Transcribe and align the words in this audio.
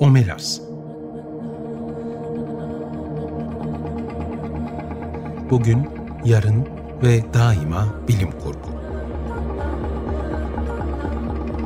Omelas 0.00 0.60
Bugün, 5.50 5.88
yarın 6.24 6.66
ve 7.02 7.34
daima 7.34 7.94
bilim 8.08 8.30
kurgu. 8.30 8.68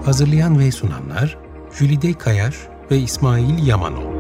Hazırlayan 0.05 0.59
ve 0.59 0.73
sunanlar 0.73 1.39
Jülide 1.79 2.13
Kayar 2.13 2.69
ve 2.91 2.99
İsmail 2.99 3.67
Yamanol. 3.67 4.19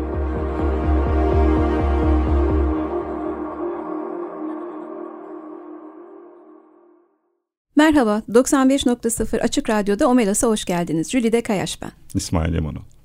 Merhaba, 7.76 8.22
95.0 8.28 9.40
Açık 9.40 9.70
Radyo'da 9.70 10.08
Omelas'a 10.08 10.48
hoş 10.48 10.64
geldiniz. 10.64 11.10
Jülide 11.10 11.42
Kayaş 11.42 11.82
ben. 11.82 11.90
İsmail 12.14 12.54
Yamanol. 12.54 12.97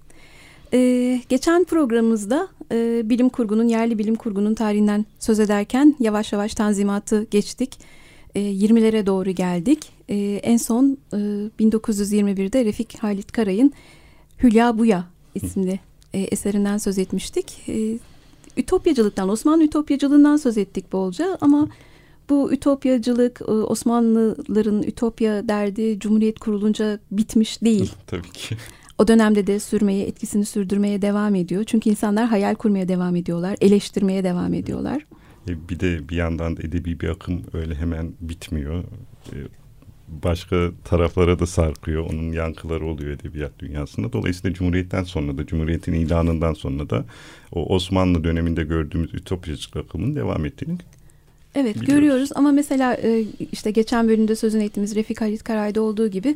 Ee, 0.73 1.22
geçen 1.30 1.63
programımızda 1.63 2.48
e, 2.72 3.09
bilim 3.09 3.30
kurgunun, 3.30 3.68
yerli 3.68 3.98
bilim 3.98 4.16
kurgunun 4.16 4.54
tarihinden 4.54 5.05
söz 5.20 5.40
ederken 5.40 5.96
yavaş 5.99 6.34
yavaş 6.34 6.54
tanzimatı 6.54 7.23
geçtik. 7.23 7.80
E, 8.36 8.40
20'lere 8.40 9.05
doğru 9.05 9.32
geldik. 9.32 9.91
E, 10.09 10.16
en 10.44 10.58
son 10.58 10.98
e, 11.13 11.18
1921'de 11.59 12.66
Refik 12.66 13.04
Halit 13.04 13.32
Karay'ın 13.32 13.73
Hülya 14.44 14.77
Buya 14.77 15.08
isimli 15.36 15.80
e, 16.13 16.20
eserinden 16.20 16.77
söz 16.77 16.98
etmiştik. 16.98 17.70
E, 17.70 17.99
ütopyacılıktan, 18.58 19.30
Osmanlı 19.30 19.63
ütopyacılığından 19.63 20.38
söz 20.38 20.58
ettik 20.58 20.94
bolca 20.94 21.38
ama 21.41 21.68
bu 22.30 22.54
ütopyacılık 22.54 23.41
e, 23.41 23.52
Osmanlıların 23.52 24.84
ütopya 24.84 25.48
derdi 25.48 25.99
Cumhuriyet 25.99 26.40
kurulunca 26.40 26.99
bitmiş 27.12 27.62
değil. 27.62 27.91
Tabii 28.08 28.32
ki. 28.32 28.58
O 29.03 29.07
dönemde 29.07 29.48
de 29.48 29.59
sürmeye, 29.59 30.07
etkisini 30.07 30.45
sürdürmeye 30.45 31.02
devam 31.02 31.35
ediyor. 31.35 31.63
Çünkü 31.63 31.90
insanlar 31.90 32.27
hayal 32.27 32.55
kurmaya 32.55 32.87
devam 32.87 33.15
ediyorlar, 33.15 33.55
eleştirmeye 33.62 34.23
devam 34.23 34.54
ediyorlar. 34.54 35.05
E, 35.48 35.70
bir 35.70 35.79
de 35.79 36.10
bir 36.10 36.15
yandan 36.15 36.57
da 36.57 36.62
edebi 36.62 36.99
bir 36.99 37.10
akım 37.10 37.41
öyle 37.54 37.76
hemen 37.76 38.13
bitmiyor. 38.21 38.84
E, 39.32 39.37
başka 40.07 40.71
taraflara 40.84 41.40
da 41.40 41.45
sarkıyor. 41.45 42.10
Onun 42.13 42.32
yankıları 42.32 42.85
oluyor 42.85 43.12
edebiyat 43.12 43.60
dünyasında. 43.60 44.13
Dolayısıyla 44.13 44.54
Cumhuriyet'ten 44.54 45.04
sonra 45.04 45.38
da, 45.38 45.45
Cumhuriyet'in 45.45 45.93
ilanından 45.93 46.54
sonra 46.54 46.90
da 46.90 47.05
o 47.51 47.76
Osmanlı 47.76 48.23
döneminde 48.23 48.63
gördüğümüz 48.63 49.13
ütopyacılık 49.13 49.76
akımın 49.76 50.15
devam 50.15 50.45
ettiğini 50.45 50.77
Evet 51.55 51.76
Biliyoruz. 51.76 51.93
görüyoruz 51.93 52.29
ama 52.35 52.51
mesela 52.51 52.93
e, 52.93 53.26
işte 53.51 53.71
geçen 53.71 54.07
bölümde 54.07 54.35
sözünü 54.35 54.63
ettiğimiz 54.63 54.95
Refik 54.95 55.21
Halit 55.21 55.43
Karay'da 55.43 55.82
olduğu 55.82 56.07
gibi 56.07 56.35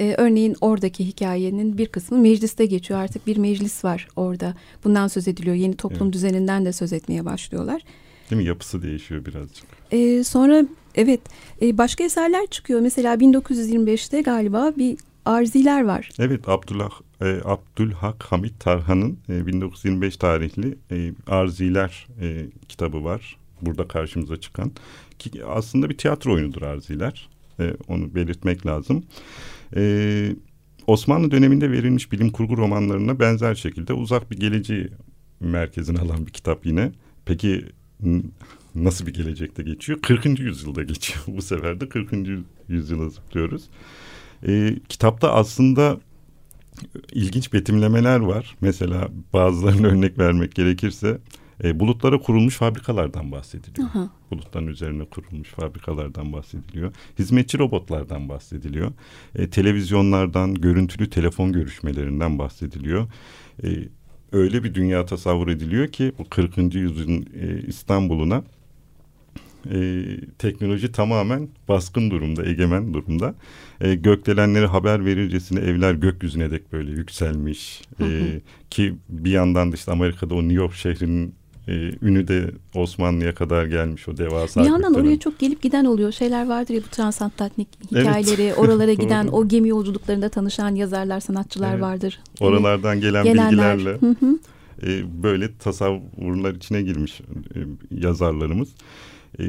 e, 0.00 0.14
örneğin 0.18 0.56
oradaki 0.60 1.06
hikayenin 1.06 1.78
bir 1.78 1.86
kısmı 1.86 2.18
mecliste 2.18 2.66
geçiyor. 2.66 3.00
Artık 3.00 3.26
bir 3.26 3.36
meclis 3.36 3.84
var 3.84 4.08
orada. 4.16 4.54
Bundan 4.84 5.08
söz 5.08 5.28
ediliyor. 5.28 5.56
Yeni 5.56 5.76
toplum 5.76 6.02
Evet. 6.02 6.12
düzeninden 6.12 6.64
de 6.64 6.72
söz 6.72 6.92
etmeye 6.92 7.24
başlıyorlar. 7.24 7.82
değil 8.30 8.42
mi? 8.42 8.48
Yapısı 8.48 8.82
değişiyor 8.82 9.24
birazcık. 9.24 9.64
E, 9.90 10.24
sonra 10.24 10.64
evet 10.94 11.20
e, 11.62 11.78
başka 11.78 12.04
eserler 12.04 12.46
çıkıyor. 12.46 12.80
Mesela 12.80 13.14
1925'te 13.14 14.20
galiba 14.22 14.72
bir 14.76 14.96
Arziler 15.24 15.84
var. 15.84 16.08
Evet 16.18 16.48
Abdullah 16.48 16.90
e, 17.20 17.40
Abdülhak 17.44 18.22
Hamit 18.24 18.60
Tarhan'ın 18.60 19.18
e, 19.28 19.46
1925 19.46 20.16
tarihli 20.16 20.78
e, 20.90 21.12
Arziler 21.26 22.06
e, 22.20 22.46
kitabı 22.68 23.04
var. 23.04 23.36
Burada 23.62 23.88
karşımıza 23.88 24.36
çıkan 24.36 24.72
ki 25.18 25.44
aslında 25.44 25.90
bir 25.90 25.98
tiyatro 25.98 26.32
oyunudur 26.34 26.62
Arziler. 26.62 27.28
E, 27.60 27.72
onu 27.88 28.14
belirtmek 28.14 28.66
lazım. 28.66 29.04
E, 29.76 30.36
Osmanlı 30.86 31.30
döneminde 31.30 31.70
verilmiş 31.70 32.12
bilim 32.12 32.30
kurgu 32.30 32.56
romanlarına 32.56 33.20
benzer 33.20 33.54
şekilde 33.54 33.92
uzak 33.92 34.30
bir 34.30 34.36
geleceği 34.36 34.88
merkezine 35.40 35.98
alan 35.98 36.26
bir 36.26 36.32
kitap 36.32 36.66
yine. 36.66 36.92
Peki 37.24 37.64
nasıl 38.74 39.06
bir 39.06 39.14
gelecekte 39.14 39.62
geçiyor? 39.62 39.98
40. 40.02 40.40
yüzyılda 40.40 40.82
geçiyor. 40.82 41.24
Bu 41.36 41.42
sefer 41.42 41.80
de 41.80 41.88
40. 41.88 42.12
yüzyıla 42.68 43.08
zıplıyoruz. 43.08 43.64
E, 44.46 44.76
kitapta 44.88 45.32
aslında 45.32 46.00
ilginç 47.12 47.52
betimlemeler 47.52 48.20
var. 48.20 48.56
Mesela 48.60 49.08
bazılarına 49.32 49.86
örnek 49.86 50.18
vermek 50.18 50.54
gerekirse 50.54 51.18
e, 51.64 51.80
bulutlara 51.80 52.18
kurulmuş 52.18 52.56
fabrikalardan 52.56 53.32
bahsediliyor. 53.32 53.88
Aha. 53.88 54.10
Bulutların 54.30 54.66
üzerine 54.66 55.04
kurulmuş 55.04 55.48
fabrikalardan 55.48 56.32
bahsediliyor. 56.32 56.92
Hizmetçi 57.18 57.58
robotlardan 57.58 58.28
bahsediliyor. 58.28 58.92
E, 59.34 59.50
televizyonlardan, 59.50 60.54
görüntülü 60.54 61.10
telefon 61.10 61.52
görüşmelerinden 61.52 62.38
bahsediliyor. 62.38 63.06
E, 63.64 63.68
öyle 64.32 64.64
bir 64.64 64.74
dünya 64.74 65.06
tasavvur 65.06 65.48
ediliyor 65.48 65.88
ki 65.88 66.12
bu 66.18 66.28
40. 66.28 66.74
yüzyılın 66.74 67.26
e, 67.40 67.66
İstanbul'una 67.66 68.42
e, 69.70 70.04
teknoloji 70.38 70.92
tamamen 70.92 71.48
baskın 71.68 72.10
durumda, 72.10 72.46
egemen 72.46 72.94
durumda. 72.94 73.34
E, 73.80 73.94
gökdelenleri 73.94 74.66
haber 74.66 75.04
verircesine 75.04 75.60
evler 75.60 75.94
gökyüzüne 75.94 76.50
dek 76.50 76.72
böyle 76.72 76.90
yükselmiş. 76.90 77.82
E, 78.00 78.40
ki 78.70 78.94
bir 79.08 79.30
yandan 79.30 79.72
da 79.72 79.76
işte 79.76 79.92
Amerika'da 79.92 80.34
o 80.34 80.42
New 80.42 80.54
York 80.54 80.74
şehrinin 80.74 81.34
e, 81.68 81.72
ünü 82.02 82.28
de 82.28 82.50
Osmanlı'ya 82.74 83.34
kadar 83.34 83.66
gelmiş 83.66 84.08
o 84.08 84.16
devasa. 84.16 84.62
Bir 84.62 84.66
yandan 84.66 84.94
oraya 84.94 85.18
çok 85.18 85.38
gelip 85.38 85.62
giden 85.62 85.84
oluyor. 85.84 86.12
Şeyler 86.12 86.46
vardır 86.48 86.74
ya 86.74 86.80
bu 86.82 86.88
transatlantik 86.88 87.68
Evet. 87.92 88.02
hikayeleri. 88.06 88.54
Oralara 88.56 88.92
giden 88.92 89.26
o 89.28 89.48
gemi 89.48 89.68
yolculuklarında 89.68 90.28
tanışan 90.28 90.74
yazarlar, 90.74 91.20
sanatçılar 91.20 91.72
Evet. 91.72 91.82
vardır. 91.82 92.20
Oralardan 92.40 93.00
gelen 93.00 93.24
Gelenler. 93.24 93.50
bilgilerle 93.78 93.98
Hı 94.00 94.16
hı. 94.20 94.38
e, 94.86 95.22
böyle 95.22 95.56
tasavvurlar 95.58 96.54
içine 96.54 96.82
girmiş 96.82 97.20
e, 97.54 97.58
yazarlarımız. 97.90 98.68
E, 99.40 99.42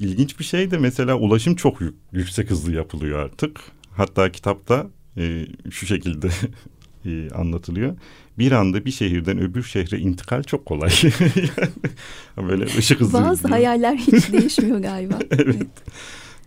ilginç 0.00 0.38
bir 0.38 0.44
şey 0.44 0.70
de 0.70 0.78
mesela 0.78 1.14
ulaşım 1.18 1.54
çok 1.56 1.80
yük- 1.80 1.94
yüksek 2.12 2.50
hızlı 2.50 2.72
yapılıyor 2.72 3.18
artık. 3.18 3.60
Hatta 3.96 4.32
kitapta 4.32 4.86
e, 5.18 5.46
şu 5.70 5.86
şekilde 5.86 6.28
e, 7.06 7.30
anlatılıyor. 7.30 7.96
Bir 8.38 8.52
anda 8.52 8.84
bir 8.84 8.90
şehirden 8.90 9.38
öbür 9.38 9.62
şehre 9.62 9.98
intikal 9.98 10.42
çok 10.42 10.66
kolay. 10.66 10.90
yani 12.36 12.48
böyle 12.48 12.64
ışık 12.64 13.00
hızı. 13.00 13.12
Bazı 13.12 13.42
gibi. 13.42 13.50
hayaller 13.50 13.96
hiç 13.96 14.32
değişmiyor 14.32 14.78
galiba. 14.78 15.18
Evet. 15.30 15.66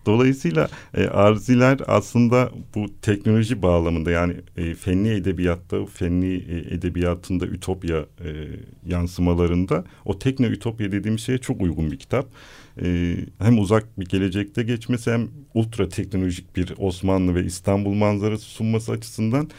Dolayısıyla 0.06 0.68
e, 0.94 1.04
arziler 1.06 1.78
aslında 1.86 2.50
bu 2.74 2.86
teknoloji 3.02 3.62
bağlamında 3.62 4.10
yani 4.10 4.34
e, 4.56 4.74
fenli 4.74 5.14
edebiyatta, 5.14 5.86
fenli 5.86 6.36
e, 6.36 6.74
edebiyatında 6.74 7.46
ütopya 7.46 7.98
e, 7.98 8.28
yansımalarında 8.86 9.84
o 10.04 10.18
tekno 10.18 10.46
ütopya 10.46 10.92
dediğimiz 10.92 11.20
şeye 11.20 11.38
çok 11.38 11.60
uygun 11.62 11.90
bir 11.90 11.98
kitap. 11.98 12.26
E, 12.82 13.16
hem 13.38 13.58
uzak 13.58 14.00
bir 14.00 14.06
gelecekte 14.06 14.62
geçmesi 14.62 15.10
hem 15.10 15.28
ultra 15.54 15.88
teknolojik 15.88 16.56
bir 16.56 16.74
Osmanlı 16.78 17.34
ve 17.34 17.44
İstanbul 17.44 17.94
manzarası 17.94 18.44
sunması 18.44 18.92
açısından 18.92 19.50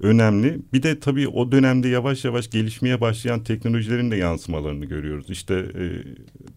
önemli. 0.00 0.58
Bir 0.72 0.82
de 0.82 1.00
tabii 1.00 1.28
o 1.28 1.52
dönemde 1.52 1.88
yavaş 1.88 2.24
yavaş 2.24 2.50
gelişmeye 2.50 3.00
başlayan 3.00 3.44
teknolojilerin 3.44 4.10
de 4.10 4.16
yansımalarını 4.16 4.84
görüyoruz. 4.84 5.30
İşte 5.30 5.54
e, 5.54 5.84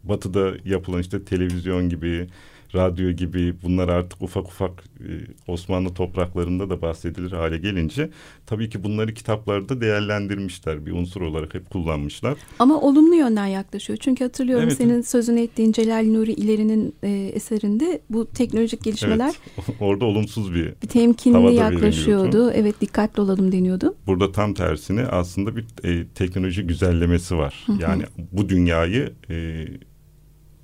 batıda 0.04 0.54
yapılan 0.66 1.02
işte 1.02 1.26
televizyon 1.26 1.90
gibi, 1.90 2.28
radyo 2.76 3.12
gibi 3.12 3.54
bunlar 3.64 3.90
artık 3.90 4.22
ufak 4.22 4.46
ufak 4.48 4.84
e, 5.00 5.12
Osmanlı 5.52 5.94
topraklarında 5.94 6.70
da 6.70 6.82
bahsedilir 6.82 7.32
hale 7.32 7.58
gelince 7.58 8.10
tabii 8.46 8.70
ki 8.70 8.84
bunları 8.84 9.14
kitaplarda 9.14 9.82
değerlendirmişler. 9.82 10.86
Bir 10.86 10.92
unsur 10.92 11.22
olarak 11.22 11.54
hep 11.54 11.70
kullanmışlar. 11.70 12.38
Ama 12.60 12.82
olumlu 12.82 13.16
yönden 13.16 13.46
yaklaşıyor. 13.48 14.00
Çünkü 14.02 14.24
hatırlıyorum 14.24 14.68
Evet. 14.68 14.78
senin 14.78 15.02
sözünü 15.02 15.42
ettiğin 15.42 15.72
Celal 15.72 16.06
Nuri 16.06 16.32
İleri'nin 16.32 16.96
e, 17.04 17.10
eserinde 17.10 18.02
bu 18.10 18.26
teknolojik 18.26 18.84
gelişmeler 18.84 19.34
Evet. 19.58 19.70
Orada 19.80 20.06
olumsuz 20.06 20.54
bir 20.54 20.74
bir 20.84 20.88
temkinli 20.88 21.56
yaklaşıyordu. 21.56 22.52
Evet 22.52 22.82
dikkatli 22.82 23.22
olalım 23.22 23.52
deniyordu. 23.52 23.96
Burada 24.08 24.32
tam 24.32 24.54
tersine 24.54 25.06
aslında 25.06 25.56
bir 25.56 25.66
e, 25.84 26.08
teknoloji 26.08 26.64
güzellemesi 26.64 27.38
var. 27.38 27.64
Hı 27.66 27.74
hı. 27.74 27.82
Yani 27.82 28.04
bu 28.32 28.50
dünyayı 28.50 29.14
e, 29.30 29.66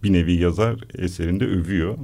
bir 0.04 0.14
nevi 0.14 0.34
yazar 0.34 0.76
eserinde 0.98 1.46
övüyor. 1.46 1.98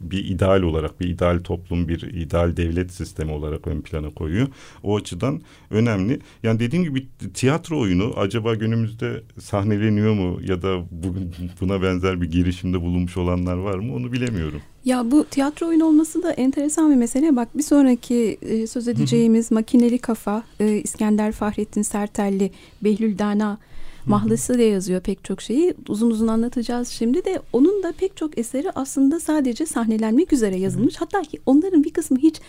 Bir 0.00 0.24
ideal 0.24 0.62
olarak, 0.62 1.00
bir 1.00 1.08
ideal 1.08 1.40
toplum, 1.40 1.88
bir 1.88 2.00
ideal 2.02 2.56
devlet 2.56 2.92
sistemi 2.92 3.32
olarak 3.32 3.66
ön 3.66 3.80
plana 3.80 4.10
koyuyor. 4.10 4.48
O 4.82 4.96
açıdan 4.96 5.40
önemli. 5.70 6.20
Yani 6.42 6.60
dediğim 6.60 6.84
gibi 6.84 7.06
tiyatro 7.34 7.80
oyunu 7.80 8.12
acaba 8.16 8.54
günümüzde 8.54 9.22
sahneleniyor 9.40 10.14
mu 10.14 10.40
ya 10.46 10.62
da 10.62 10.84
bugün 10.90 11.34
buna 11.60 11.82
benzer 11.82 12.20
bir 12.20 12.30
girişimde 12.30 12.80
bulunmuş 12.80 13.16
olanlar 13.16 13.56
var 13.56 13.78
mı 13.78 13.94
onu 13.94 14.12
bilemiyorum. 14.12 14.60
Ya 14.84 15.10
bu 15.10 15.24
tiyatro 15.24 15.66
oyunu 15.66 15.84
olması 15.84 16.22
da 16.22 16.32
enteresan 16.32 16.90
bir 16.90 16.96
mesele. 16.96 17.36
Bak 17.36 17.58
bir 17.58 17.62
sonraki 17.62 18.38
e, 18.42 18.66
söz 18.66 18.88
edeceğimiz 18.88 19.50
Makineli 19.50 19.98
Kafa, 19.98 20.42
e, 20.60 20.76
İskender 20.76 21.32
Fahrettin 21.32 21.82
Sertelli, 21.82 22.50
Behlül 22.82 23.18
Dana 23.18 23.58
mahlası 24.06 24.58
da 24.58 24.62
yazıyor 24.62 25.00
pek 25.00 25.24
çok 25.24 25.42
şeyi. 25.42 25.74
Uzun 25.88 26.10
uzun 26.10 26.28
anlatacağız 26.28 26.88
şimdi 26.88 27.24
de. 27.24 27.42
Onun 27.52 27.82
da 27.82 27.92
pek 27.92 28.16
çok 28.16 28.38
eseri 28.38 28.70
aslında 28.74 29.20
sadece 29.20 29.66
sahnelenmek 29.66 30.32
üzere 30.32 30.56
yazılmış. 30.56 30.96
Hatta 30.96 31.22
ki 31.22 31.38
onların 31.46 31.84
bir 31.84 31.92
kısmı 31.92 32.18
hiç 32.18 32.40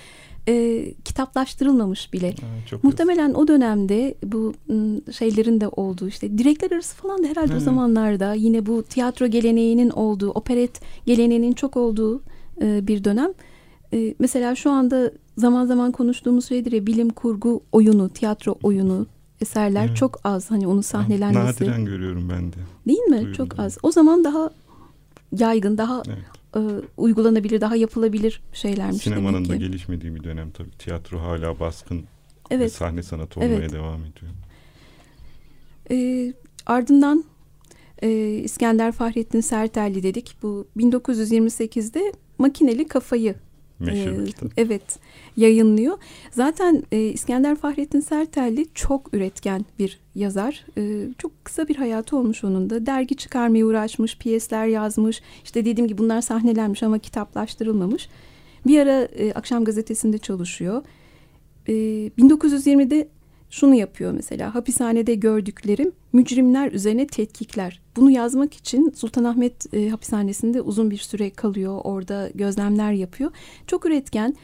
e, 0.47 0.85
kitaplaştırılmamış 1.05 2.13
bile. 2.13 2.29
Ha, 2.31 2.77
Muhtemelen 2.83 3.27
yazık. 3.27 3.37
o 3.37 3.47
dönemde 3.47 4.15
bu 4.23 4.53
şeylerin 5.11 5.61
de 5.61 5.67
olduğu 5.67 6.07
işte 6.07 6.37
direkler 6.37 6.71
arası 6.71 6.95
falan 6.95 7.23
da 7.23 7.27
herhalde 7.27 7.51
evet. 7.51 7.61
o 7.61 7.65
zamanlarda 7.65 8.33
yine 8.33 8.65
bu 8.65 8.83
tiyatro 8.83 9.27
geleneğinin 9.27 9.89
olduğu, 9.89 10.29
operet 10.29 10.81
geleneğinin 11.05 11.53
çok 11.53 11.77
olduğu 11.77 12.21
e, 12.61 12.87
bir 12.87 13.03
dönem. 13.03 13.31
E, 13.93 14.15
mesela 14.19 14.55
şu 14.55 14.71
anda 14.71 15.11
zaman 15.37 15.65
zaman 15.65 15.91
konuştuğumuz 15.91 16.47
şeydir 16.47 16.71
ya 16.71 16.85
bilim 16.85 17.09
kurgu 17.09 17.63
oyunu, 17.71 18.09
tiyatro 18.09 18.55
oyunu 18.63 19.05
eserler 19.41 19.85
evet. 19.85 19.97
çok 19.97 20.19
az. 20.23 20.51
Hani 20.51 20.67
onu 20.67 20.83
sahnelenmesi. 20.83 21.63
Nadiren 21.63 21.85
görüyorum 21.85 22.29
ben 22.29 22.53
de. 22.53 22.57
Değil 22.87 22.99
mi? 22.99 23.17
Duyurum. 23.17 23.33
Çok 23.33 23.59
az. 23.59 23.77
O 23.83 23.91
zaman 23.91 24.23
daha 24.23 24.49
yaygın, 25.31 25.77
daha 25.77 26.03
evet. 26.07 26.17
e, 26.55 26.59
uygulanabilir, 26.97 27.61
daha 27.61 27.75
yapılabilir 27.75 28.41
şeylermiş. 28.53 29.03
Sinemanın 29.03 29.49
da 29.49 29.55
gelişmediği 29.55 30.15
bir 30.15 30.23
dönem 30.23 30.51
tabii. 30.51 30.71
Tiyatro 30.71 31.19
hala 31.19 31.59
baskın 31.59 32.03
evet. 32.51 32.73
sahne 32.73 33.03
sanatı 33.03 33.39
olmaya 33.39 33.55
evet. 33.55 33.73
devam 33.73 33.99
ediyor. 33.99 34.31
E, 35.91 36.33
ardından 36.65 37.23
e, 38.01 38.09
İskender 38.43 38.91
Fahrettin 38.91 39.41
Sertelli 39.41 40.03
dedik. 40.03 40.35
Bu 40.43 40.67
1928'de 40.77 42.13
makineli 42.37 42.87
kafayı 42.87 43.35
Meşhur 43.81 44.27
e, 44.27 44.51
Evet 44.57 44.99
yayınlıyor. 45.37 45.97
Zaten 46.31 46.83
e, 46.91 46.99
İskender 46.99 47.55
Fahrettin 47.55 47.99
Sertelli 47.99 48.65
çok 48.73 49.13
üretken 49.13 49.65
bir 49.79 49.99
yazar. 50.15 50.65
E, 50.77 51.07
çok 51.17 51.45
kısa 51.45 51.67
bir 51.67 51.75
hayatı 51.75 52.17
olmuş 52.17 52.43
onun 52.43 52.69
da. 52.69 52.85
Dergi 52.85 53.15
çıkarmaya 53.15 53.65
uğraşmış, 53.65 54.17
piyesler 54.17 54.65
yazmış. 54.65 55.21
İşte 55.43 55.65
dediğim 55.65 55.87
gibi 55.87 55.97
bunlar 55.97 56.21
sahnelenmiş 56.21 56.83
ama 56.83 56.99
kitaplaştırılmamış. 56.99 58.09
Bir 58.67 58.79
ara 58.79 59.01
e, 59.01 59.33
Akşam 59.33 59.63
Gazetesi'nde 59.63 60.17
çalışıyor. 60.17 60.83
E, 61.67 61.73
1920'de 61.73 63.07
şunu 63.51 63.75
yapıyor 63.75 64.11
mesela 64.11 64.55
hapishanede 64.55 65.15
gördüklerim 65.15 65.91
mücrimler 66.13 66.71
üzerine 66.71 67.07
tetkikler. 67.07 67.81
Bunu 67.95 68.11
yazmak 68.11 68.53
için 68.53 68.91
Sultanahmet 68.95 69.73
e, 69.73 69.89
hapishanesinde 69.89 70.61
uzun 70.61 70.91
bir 70.91 70.97
süre 70.97 71.29
kalıyor 71.29 71.81
orada 71.83 72.29
gözlemler 72.35 72.91
yapıyor. 72.91 73.31
Çok 73.67 73.85
üretken 73.85 74.35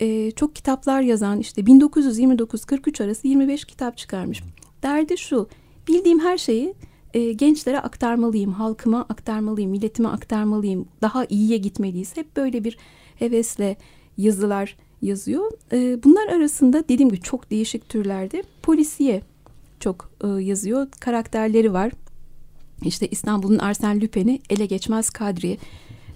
e, 0.00 0.30
çok 0.30 0.56
kitaplar 0.56 1.00
yazan 1.00 1.38
işte 1.38 1.62
1929-43 1.62 3.04
arası 3.04 3.28
25 3.28 3.64
kitap 3.64 3.96
çıkarmış. 3.96 4.42
Derdi 4.82 5.18
şu 5.18 5.48
bildiğim 5.88 6.20
her 6.20 6.38
şeyi 6.38 6.74
e, 7.14 7.32
gençlere 7.32 7.80
aktarmalıyım, 7.80 8.52
halkıma 8.52 9.00
aktarmalıyım, 9.00 9.70
milletime 9.70 10.08
aktarmalıyım, 10.08 10.88
daha 11.02 11.24
iyiye 11.24 11.58
gitmeliyiz. 11.58 12.16
Hep 12.16 12.36
böyle 12.36 12.64
bir 12.64 12.78
hevesle 13.16 13.76
yazılar 14.16 14.76
yazıyor. 15.02 15.50
E, 15.72 16.02
bunlar 16.04 16.28
arasında 16.28 16.88
dediğim 16.88 17.08
gibi 17.08 17.20
çok 17.20 17.50
değişik 17.50 17.88
türlerde 17.88 18.42
polisiye 18.62 19.22
çok 19.80 20.10
e, 20.24 20.26
yazıyor. 20.28 20.86
Karakterleri 21.00 21.72
var. 21.72 21.92
İşte 22.84 23.08
İstanbul'un 23.08 23.58
Arsen 23.58 24.00
Lüpen'i 24.00 24.40
ele 24.50 24.66
geçmez 24.66 25.10
Kadriye. 25.10 25.56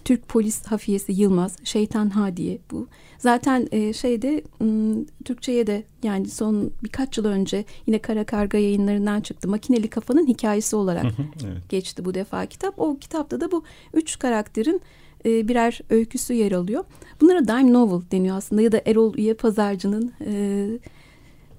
Türk 0.04 0.28
polis 0.28 0.66
hafiyesi 0.66 1.12
Yılmaz, 1.12 1.56
Şeytan 1.64 2.10
Hadiye 2.10 2.58
bu. 2.70 2.86
Zaten 3.18 3.68
e, 3.72 3.92
şeyde 3.92 4.42
m, 4.60 4.94
Türkçe'ye 5.24 5.66
de 5.66 5.84
yani 6.02 6.28
son 6.28 6.70
birkaç 6.84 7.18
yıl 7.18 7.24
önce 7.24 7.64
yine 7.86 7.98
Kara 7.98 8.24
Karga 8.24 8.58
yayınlarından 8.58 9.20
çıktı. 9.20 9.48
Makineli 9.48 9.88
Kafanın 9.88 10.26
hikayesi 10.26 10.76
olarak 10.76 11.04
evet. 11.04 11.68
geçti 11.68 12.04
bu 12.04 12.14
defa 12.14 12.46
kitap. 12.46 12.78
O 12.78 12.98
kitapta 12.98 13.40
da 13.40 13.52
bu 13.52 13.64
üç 13.94 14.18
karakterin 14.18 14.80
e, 15.28 15.48
birer 15.48 15.80
öyküsü 15.90 16.34
yer 16.34 16.52
alıyor. 16.52 16.84
Bunlara 17.20 17.48
dime 17.48 17.72
novel 17.72 18.10
deniyor 18.10 18.36
aslında 18.36 18.62
ya 18.62 18.72
da 18.72 18.80
Erol 18.86 19.14
Üye 19.14 19.34
Pazarcı'nın 19.34 20.12
e, 20.26 20.66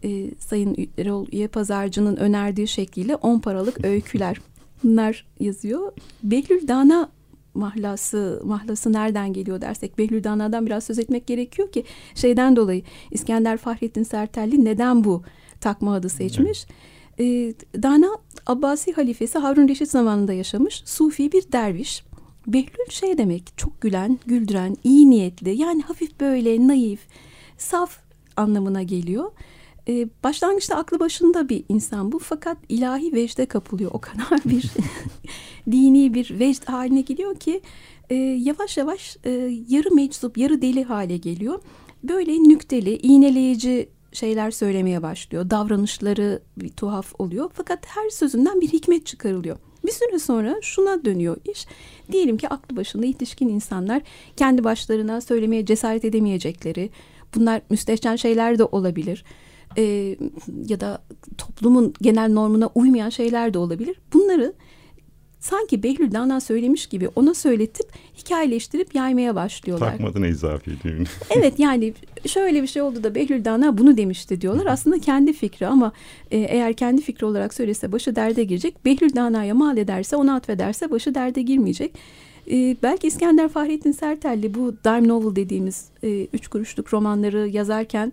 e, 0.04 0.36
Sayın 0.36 0.90
Erol 0.98 1.28
Üye 1.32 1.48
Pazarcı'nın 1.48 2.18
önerdiği 2.18 2.68
şekliyle 2.68 3.16
on 3.16 3.40
paralık 3.40 3.86
öyküler. 3.86 4.42
Bunlar 4.84 5.26
yazıyor. 5.40 5.92
Behlül 6.24 6.68
Dana 6.68 7.10
mahlası 7.54 8.42
mahlası 8.46 8.94
nereden 8.94 9.34
geliyor 9.34 9.62
dersek 9.62 9.98
Behlül 9.98 10.24
Dana'dan 10.24 10.66
biraz 10.66 10.84
söz 10.84 11.00
etmek 11.00 11.28
gerekiyor 11.28 11.72
ki 11.72 11.84
şeyden 12.16 12.56
dolayı 12.56 12.84
İskender 13.12 13.58
Fahrettin 13.58 14.04
Sertelli 14.04 14.66
neden 14.66 15.04
bu 15.04 15.24
takma 15.62 15.94
adı 15.94 16.10
seçmiş? 16.10 16.66
Evet. 17.20 17.66
E, 17.76 17.84
Dana 17.84 18.08
Abbasi 18.46 18.94
halifesi 18.94 19.40
Harun 19.40 19.68
Reşit 19.68 19.92
zamanında 19.92 20.34
yaşamış 20.34 20.84
Sufi 20.86 21.32
bir 21.32 21.52
derviş. 21.52 22.04
Behlül 22.48 22.90
şey 22.90 23.18
demek 23.18 23.58
çok 23.58 23.82
gülen, 23.82 24.20
güldüren, 24.26 24.78
iyi 24.84 25.10
niyetli 25.10 25.58
yani 25.58 25.82
hafif 25.82 26.20
böyle 26.20 26.68
naif, 26.68 27.00
saf 27.58 28.00
anlamına 28.38 28.84
geliyor. 28.84 29.32
Ee, 29.88 30.08
başlangıçta 30.24 30.76
aklı 30.76 31.00
başında 31.00 31.50
bir 31.50 31.64
insan 31.70 32.12
bu 32.12 32.20
fakat 32.20 32.58
ilahi 32.70 33.14
vecde 33.14 33.46
kapılıyor. 33.46 33.92
O 33.94 34.02
kadar 34.02 34.40
bir 34.46 34.72
dini 35.72 36.14
bir 36.14 36.40
vecd 36.40 36.70
haline 36.70 37.02
geliyor 37.02 37.36
ki 37.36 37.62
e, 38.10 38.16
yavaş 38.16 38.78
yavaş 38.78 39.18
e, 39.24 39.30
yarı 39.70 39.96
meczup, 39.96 40.38
yarı 40.38 40.62
deli 40.62 40.84
hale 40.84 41.18
geliyor. 41.18 41.62
Böyle 42.04 42.32
nükteli, 42.32 42.98
iğneleyici 42.98 43.90
şeyler 44.12 44.52
söylemeye 44.52 45.04
başlıyor. 45.04 45.50
Davranışları 45.50 46.42
bir 46.58 46.70
tuhaf 46.70 47.14
oluyor. 47.20 47.52
Fakat 47.54 47.86
her 47.86 48.10
sözünden 48.10 48.62
bir 48.62 48.68
hikmet 48.68 49.06
çıkarılıyor. 49.06 49.58
Bir 49.86 49.92
süre 49.92 50.20
sonra 50.20 50.56
şuna 50.62 51.06
dönüyor 51.06 51.38
iş. 51.52 51.66
Diyelim 52.12 52.38
ki 52.38 52.50
aklı 52.50 52.76
başında 52.76 53.06
yetişkin 53.06 53.48
insanlar 53.50 54.02
kendi 54.38 54.64
başlarına 54.64 55.22
söylemeye 55.22 55.66
cesaret 55.66 56.06
edemeyecekleri, 56.06 56.90
bunlar 57.36 57.62
müstehcen 57.70 58.16
şeyler 58.16 58.60
de 58.60 58.64
olabilir. 58.64 59.24
Ee, 59.78 60.16
ya 60.68 60.80
da 60.80 61.02
toplumun 61.38 61.94
genel 62.02 62.32
normuna 62.32 62.70
uymayan 62.76 63.10
şeyler 63.10 63.54
de 63.54 63.58
olabilir. 63.58 64.00
Bunları 64.14 64.54
sanki 65.40 65.84
Behlül 65.84 66.12
Dana 66.12 66.40
söylemiş 66.40 66.88
gibi 66.88 67.10
ona 67.16 67.34
söyletip 67.34 67.88
hikayeleştirip 68.18 68.96
yaymaya 68.96 69.36
başlıyorlar. 69.36 69.92
Takmadın 69.92 70.24
izafi 70.24 70.72
düğünü. 70.84 71.04
evet 71.30 71.60
yani 71.60 71.94
şöyle 72.26 72.62
bir 72.62 72.68
şey 72.68 72.82
oldu 72.82 73.04
da 73.04 73.16
Behlül 73.16 73.46
Dana 73.46 73.78
bunu 73.78 73.98
demişti 73.98 74.42
diyorlar. 74.42 74.66
Aslında 74.66 75.00
kendi 75.00 75.34
fikri 75.34 75.68
ama 75.68 75.92
e, 76.32 76.38
eğer 76.38 76.74
kendi 76.74 77.02
fikri 77.02 77.26
olarak 77.26 77.54
söylese 77.54 77.92
başı 77.92 78.16
derde 78.16 78.44
girecek. 78.44 78.86
Behlül 78.86 79.16
Dana'ya 79.16 79.54
mal 79.54 79.78
ederse 79.78 80.16
ona 80.16 80.36
atfederse 80.36 80.92
başı 80.92 81.16
derde 81.16 81.42
girmeyecek. 81.42 81.94
E, 82.52 82.78
belki 82.84 83.08
İskender 83.08 83.50
Fahrettin 83.50 83.92
Sertelli 83.92 84.54
bu 84.54 84.74
dime 84.86 85.08
novel 85.08 85.36
dediğimiz 85.36 85.86
e, 86.04 86.28
üç 86.34 86.48
kuruşluk 86.48 86.94
romanları 86.94 87.48
yazarken 87.48 88.12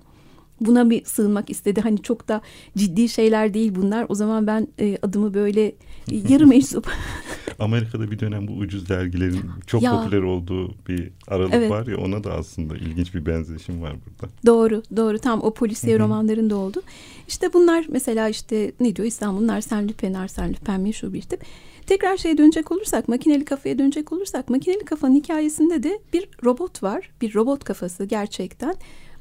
buna 0.60 0.90
bir 0.90 1.04
sığınmak 1.04 1.50
istedi. 1.50 1.80
Hani 1.80 2.02
çok 2.02 2.28
da 2.28 2.40
ciddi 2.76 3.08
şeyler 3.08 3.54
değil 3.54 3.74
bunlar. 3.74 4.06
O 4.08 4.14
zaman 4.14 4.46
ben 4.46 4.68
e, 4.80 4.98
adımı 5.02 5.34
böyle 5.34 5.74
yarım 6.28 6.48
meczup. 6.48 6.90
Amerika'da 7.58 8.10
bir 8.10 8.18
dönem 8.18 8.48
bu 8.48 8.52
ucuz 8.52 8.88
dergilerin 8.88 9.40
çok 9.66 9.82
ya, 9.82 10.02
popüler 10.02 10.22
olduğu 10.22 10.74
bir 10.88 11.10
aralık 11.28 11.54
evet. 11.54 11.70
var 11.70 11.86
ya 11.86 11.98
ona 11.98 12.24
da 12.24 12.32
aslında 12.32 12.76
ilginç 12.76 13.14
bir 13.14 13.26
benzeşim 13.26 13.82
var 13.82 13.92
burada. 13.92 14.32
Doğru, 14.46 14.82
doğru. 14.96 15.18
Tam 15.18 15.42
o 15.42 15.54
polisiye 15.54 15.98
romanlarında 15.98 16.56
oldu. 16.56 16.82
İşte 17.28 17.52
bunlar 17.52 17.86
mesela 17.88 18.28
işte 18.28 18.72
ne 18.80 18.96
diyor 18.96 19.08
İstanbul'un 19.08 19.48
Arsène 19.48 19.88
Lupin, 19.88 20.14
Arsène 20.14 20.50
Lupin 20.50 20.80
meşhur 20.80 21.12
bir 21.12 21.22
tip. 21.22 21.40
Tekrar 21.86 22.16
şeye 22.16 22.38
dönecek 22.38 22.72
olursak, 22.72 23.08
makineli 23.08 23.44
kafaya 23.44 23.78
dönecek 23.78 24.12
olursak, 24.12 24.48
makineli 24.48 24.84
kafanın 24.84 25.14
hikayesinde 25.14 25.82
de 25.82 25.98
bir 26.12 26.28
robot 26.44 26.82
var. 26.82 27.10
Bir 27.20 27.34
robot 27.34 27.64
kafası 27.64 28.04
gerçekten. 28.04 28.74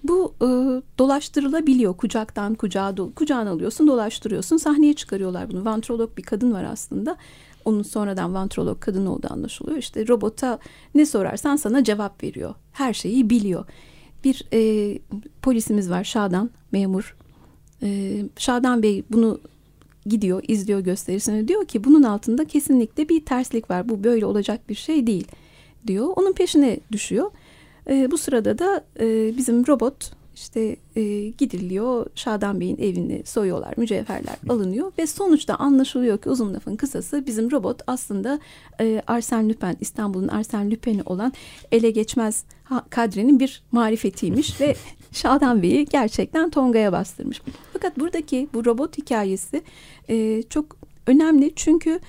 Bu 0.08 0.34
e, 0.42 0.48
dolaştırılabiliyor 1.00 1.98
kucaktan 1.98 2.56
kucağa 2.56 2.98
do 2.98 3.14
kucağına 3.16 3.50
alıyorsun 3.50 3.88
dolaştırıyorsun 3.88 4.58
sahneye 4.58 4.94
çıkarıyorlar 4.94 5.52
bunu. 5.52 5.66
Vantrolog 5.66 6.18
bir 6.18 6.24
kadın 6.24 6.54
var 6.54 6.64
aslında. 6.64 7.18
Onun 7.66 7.84
sonradan 7.84 8.34
vantrolog 8.34 8.80
kadın 8.80 9.06
olduğu 9.06 9.34
anlaşılıyor. 9.34 9.78
İşte 9.78 10.08
robota 10.08 10.60
ne 10.96 11.06
sorarsan 11.06 11.56
sana 11.56 11.84
cevap 11.84 12.24
veriyor. 12.24 12.56
Her 12.72 12.94
şeyi 12.94 13.30
biliyor. 13.30 13.66
Bir 14.24 14.46
e, 14.54 15.00
polisimiz 15.42 15.90
var 15.90 16.04
Şadan 16.04 16.50
memur. 16.72 17.18
E, 17.84 18.22
Şadan 18.38 18.84
Bey 18.84 19.04
bunu 19.12 19.40
gidiyor 20.06 20.44
izliyor 20.48 20.80
gösterisini 20.80 21.48
diyor 21.48 21.66
ki 21.66 21.84
bunun 21.84 22.04
altında 22.04 22.46
kesinlikle 22.46 23.10
bir 23.10 23.26
terslik 23.26 23.70
var. 23.70 23.90
Bu 23.90 24.04
böyle 24.04 24.26
olacak 24.26 24.70
bir 24.70 24.76
şey 24.76 25.08
değil 25.08 25.28
diyor. 25.88 26.08
Onun 26.16 26.34
peşine 26.34 26.80
düşüyor. 26.92 27.32
E, 27.90 28.12
bu 28.12 28.18
sırada 28.18 28.60
da 28.60 28.86
e, 29.00 29.38
bizim 29.38 29.68
robot 29.68 30.12
işte 30.36 30.76
e, 30.96 31.30
gidiliyor 31.30 32.06
Şadan 32.16 32.60
Bey'in 32.60 32.78
evini 32.78 33.22
soyuyorlar 33.26 33.74
mücevherler 33.78 34.36
alınıyor 34.50 34.92
ve 34.98 35.08
sonuçta 35.08 35.56
anlaşılıyor 35.56 36.18
ki 36.18 36.30
uzun 36.30 36.54
lafın 36.54 36.76
kısası 36.76 37.26
bizim 37.26 37.52
robot 37.52 37.82
aslında 37.88 38.40
e, 38.80 39.02
Arsène 39.08 39.50
Lupin 39.50 39.78
İstanbul'un 39.82 40.28
Arsène 40.28 40.72
Lupin'i 40.72 41.02
olan 41.06 41.34
ele 41.72 41.92
geçmez 41.92 42.46
kadrenin 42.90 43.40
bir 43.40 43.64
marifetiymiş 43.72 44.62
ve 44.62 44.76
Şadan 45.12 45.62
Bey'i 45.62 45.86
gerçekten 45.86 46.50
Tonga'ya 46.50 46.92
bastırmış. 46.92 47.42
Fakat 47.74 48.00
buradaki 48.00 48.48
bu 48.54 48.66
robot 48.66 48.98
hikayesi 48.98 49.62
e, 50.10 50.44
çok 50.44 50.78
önemli 51.08 51.52
çünkü 51.56 52.00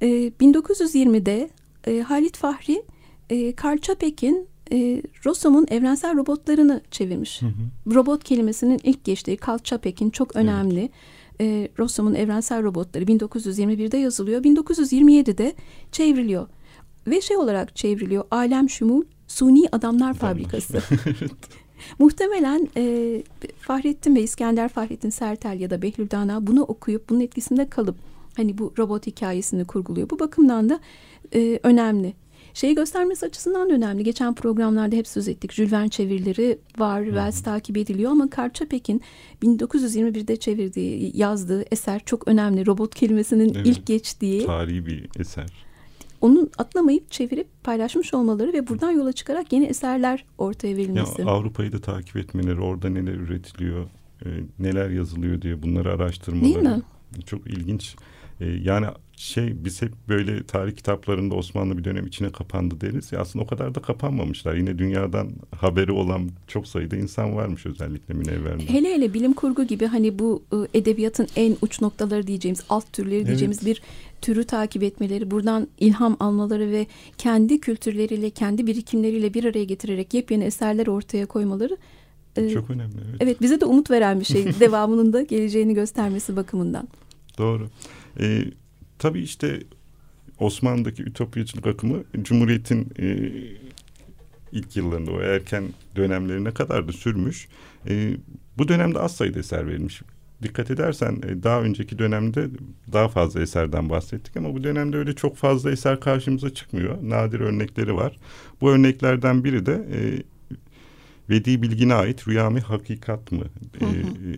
e, 0.00 0.06
1920'de 0.28 1.50
e, 1.86 2.00
Halit 2.00 2.36
Fahri 2.36 2.82
e, 3.30 3.54
Karl 3.54 3.78
Çapek'in 3.78 4.48
e, 4.72 5.02
Rossum'un 5.26 5.66
evrensel 5.70 6.16
robotlarını 6.16 6.80
çevirmiş. 6.90 7.42
Hı 7.42 7.46
hı. 7.46 7.94
Robot 7.94 8.24
kelimesinin 8.24 8.80
ilk 8.82 9.04
geçtiği 9.04 9.38
Carl 9.48 9.58
Çapek'in 9.58 10.10
çok 10.10 10.36
önemli. 10.36 10.80
Evet. 10.80 10.90
E, 11.40 11.68
Rossum'un 11.78 12.14
evrensel 12.14 12.62
robotları 12.62 13.04
1921'de 13.04 13.96
yazılıyor. 13.96 14.42
1927'de 14.42 15.54
çevriliyor. 15.92 16.48
Ve 17.06 17.20
şey 17.20 17.36
olarak 17.36 17.76
çevriliyor. 17.76 18.24
Alem 18.30 18.70
Şumul 18.70 19.02
Suni 19.26 19.68
Adamlar 19.72 20.14
Fabrikası. 20.14 20.78
Muhtemelen 21.98 22.68
e, 22.76 23.22
Fahrettin 23.60 24.16
ve 24.16 24.22
İskender 24.22 24.68
Fahrettin 24.68 25.10
Sertel 25.10 25.60
ya 25.60 25.70
da 25.70 25.82
Behlül 25.82 26.10
Dana 26.10 26.46
bunu 26.46 26.62
okuyup 26.62 27.08
bunun 27.08 27.20
etkisinde 27.20 27.68
kalıp 27.68 27.96
hani 28.36 28.58
bu 28.58 28.72
robot 28.78 29.06
hikayesini 29.06 29.64
kurguluyor. 29.64 30.10
Bu 30.10 30.18
bakımdan 30.18 30.68
da 30.68 30.80
e, 31.34 31.60
önemli. 31.62 32.14
Şeyi 32.54 32.74
göstermesi 32.74 33.26
açısından 33.26 33.70
da 33.70 33.74
önemli. 33.74 34.04
Geçen 34.04 34.34
programlarda 34.34 34.96
hep 34.96 35.08
söz 35.08 35.28
ettik. 35.28 35.52
Jules 35.52 35.72
Verne 35.72 35.88
çevirileri 35.88 36.58
var, 36.78 37.04
Wells 37.04 37.42
takip 37.42 37.76
ediliyor 37.76 38.10
ama 38.10 38.30
Karçapek'in 38.30 39.02
1921'de 39.42 40.36
çevirdiği, 40.36 41.12
yazdığı 41.14 41.64
eser 41.70 42.02
çok 42.04 42.28
önemli. 42.28 42.66
Robot 42.66 42.94
kelimesinin 42.94 43.54
evet, 43.54 43.66
ilk 43.66 43.86
geçtiği. 43.86 44.46
Tarihi 44.46 44.86
bir 44.86 45.08
eser. 45.20 45.68
Onu 46.20 46.48
atlamayıp 46.58 47.10
çevirip 47.10 47.46
paylaşmış 47.64 48.14
olmaları 48.14 48.52
ve 48.52 48.68
buradan 48.68 48.90
yola 48.90 49.12
çıkarak 49.12 49.52
yeni 49.52 49.64
eserler 49.64 50.24
ortaya 50.38 50.76
verilmesi. 50.76 51.22
Ya 51.22 51.28
Avrupa'yı 51.28 51.72
da 51.72 51.80
takip 51.80 52.16
etmeleri, 52.16 52.60
orada 52.60 52.88
neler 52.88 53.14
üretiliyor, 53.14 53.84
e, 54.24 54.28
neler 54.58 54.90
yazılıyor 54.90 55.42
diye 55.42 55.62
bunları 55.62 55.92
araştırmaları. 55.92 56.44
Değil 56.44 56.58
mi? 56.58 56.82
Çok 57.26 57.46
ilginç. 57.46 57.96
E, 58.40 58.46
yani 58.46 58.86
şey 59.18 59.64
biz 59.64 59.82
hep 59.82 59.92
böyle 60.08 60.44
tarih 60.44 60.76
kitaplarında 60.76 61.34
Osmanlı 61.34 61.78
bir 61.78 61.84
dönem 61.84 62.06
içine 62.06 62.32
kapandı 62.32 62.80
deriz 62.80 63.12
ya 63.12 63.20
aslında 63.20 63.44
o 63.44 63.46
kadar 63.48 63.74
da 63.74 63.82
kapanmamışlar. 63.82 64.54
Yine 64.54 64.78
dünyadan 64.78 65.30
haberi 65.56 65.92
olan 65.92 66.30
çok 66.46 66.68
sayıda 66.68 66.96
insan 66.96 67.36
varmış 67.36 67.66
özellikle 67.66 68.14
münevverde. 68.14 68.68
Hele 68.68 68.94
hele 68.94 69.14
bilim 69.14 69.32
kurgu 69.32 69.64
gibi 69.64 69.86
hani 69.86 70.18
bu 70.18 70.42
ıı, 70.52 70.68
edebiyatın 70.74 71.26
en 71.36 71.56
uç 71.62 71.80
noktaları 71.80 72.26
diyeceğimiz 72.26 72.62
alt 72.68 72.92
türleri 72.92 73.26
diyeceğimiz 73.26 73.58
evet. 73.62 73.66
bir 73.66 73.82
türü 74.22 74.44
takip 74.44 74.82
etmeleri, 74.82 75.30
buradan 75.30 75.68
ilham 75.78 76.16
almaları 76.20 76.70
ve 76.70 76.86
kendi 77.18 77.60
kültürleriyle, 77.60 78.30
kendi 78.30 78.66
birikimleriyle 78.66 79.34
bir 79.34 79.44
araya 79.44 79.64
getirerek 79.64 80.14
yepyeni 80.14 80.44
eserler 80.44 80.86
ortaya 80.86 81.26
koymaları 81.26 81.76
çok 82.52 82.70
önemli. 82.70 82.96
Evet. 83.08 83.16
evet 83.20 83.40
bize 83.40 83.60
de 83.60 83.64
umut 83.64 83.90
veren 83.90 84.20
bir 84.20 84.24
şey. 84.24 84.44
devamının 84.60 85.12
da 85.12 85.22
geleceğini 85.22 85.74
göstermesi 85.74 86.36
bakımından. 86.36 86.88
Doğru. 87.38 87.68
Ee, 88.20 88.44
tabii 88.98 89.20
işte 89.20 89.60
Osmanlı'daki 90.38 91.02
ütopyacılık 91.02 91.66
akımı 91.66 92.04
Cumhuriyet'in 92.22 92.92
e, 92.98 93.30
ilk 94.52 94.76
yıllarında 94.76 95.10
o 95.10 95.20
erken 95.20 95.64
dönemlerine 95.96 96.50
kadar 96.50 96.88
da 96.88 96.92
sürmüş. 96.92 97.48
E, 97.88 98.16
bu 98.58 98.68
dönemde 98.68 98.98
az 98.98 99.16
sayıda 99.16 99.38
eser 99.38 99.66
verilmiş. 99.66 100.02
Dikkat 100.42 100.70
edersen 100.70 101.22
e, 101.28 101.42
daha 101.42 101.62
önceki 101.62 101.98
dönemde 101.98 102.48
daha 102.92 103.08
fazla 103.08 103.40
eserden 103.42 103.90
bahsettik 103.90 104.36
ama 104.36 104.54
bu 104.54 104.64
dönemde 104.64 104.96
öyle 104.96 105.14
çok 105.14 105.36
fazla 105.36 105.70
eser 105.70 106.00
karşımıza 106.00 106.54
çıkmıyor. 106.54 106.98
Nadir 107.02 107.40
örnekleri 107.40 107.94
var. 107.94 108.16
Bu 108.60 108.70
örneklerden 108.70 109.44
biri 109.44 109.66
de 109.66 109.88
e, 109.92 110.22
Vedi 111.30 111.62
Bilgin'e 111.62 111.94
ait 111.94 112.28
Rüya 112.28 112.50
mı 112.50 112.60
Hakikat 112.60 113.32
mı? 113.32 113.44
Hı 113.78 113.84
hı. 113.84 113.90
E, 113.90 114.36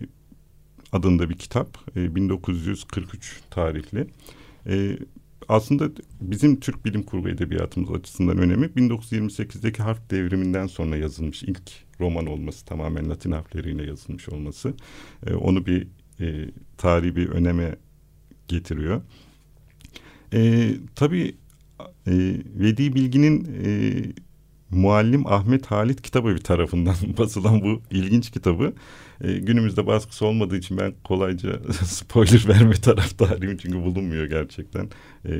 adında 0.91 1.29
bir 1.29 1.35
kitap. 1.37 1.77
E, 1.97 2.15
1943 2.15 3.39
tarihli. 3.49 4.07
E, 4.67 4.97
aslında 5.47 5.89
bizim 6.21 6.59
Türk 6.59 6.85
bilim 6.85 7.03
kurgu 7.03 7.29
edebiyatımız 7.29 7.91
açısından 7.91 8.37
önemi 8.37 8.65
1928'deki 8.65 9.83
harf 9.83 10.09
devriminden 10.09 10.67
sonra 10.67 10.97
yazılmış 10.97 11.43
ilk 11.43 11.61
roman 11.99 12.25
olması 12.25 12.65
tamamen 12.65 13.09
Latin 13.09 13.31
harfleriyle 13.31 13.83
yazılmış 13.83 14.29
olması 14.29 14.73
e, 15.27 15.33
onu 15.33 15.65
bir 15.65 15.87
e, 16.19 16.49
tarihi 16.77 17.15
bir 17.15 17.29
öneme 17.29 17.75
getiriyor. 18.47 19.01
E, 20.33 20.71
tabii 20.95 21.35
e, 22.07 22.13
Vedi 22.59 22.95
Bilgi'nin 22.95 23.47
e, 23.65 23.69
Muallim 24.71 25.27
Ahmet 25.27 25.65
Halit 25.65 26.01
Kitabevi 26.01 26.39
tarafından 26.39 26.95
basılan 27.17 27.61
bu 27.61 27.81
ilginç 27.91 28.31
kitabı 28.31 28.73
e, 29.21 29.33
günümüzde 29.33 29.87
baskısı 29.87 30.25
olmadığı 30.25 30.57
için 30.57 30.77
ben 30.77 30.93
kolayca 31.03 31.59
spoiler 31.83 32.47
verme 32.47 32.73
taraftarıyım 32.75 33.57
çünkü 33.57 33.77
bulunmuyor 33.77 34.25
gerçekten. 34.25 34.89
E, 35.25 35.31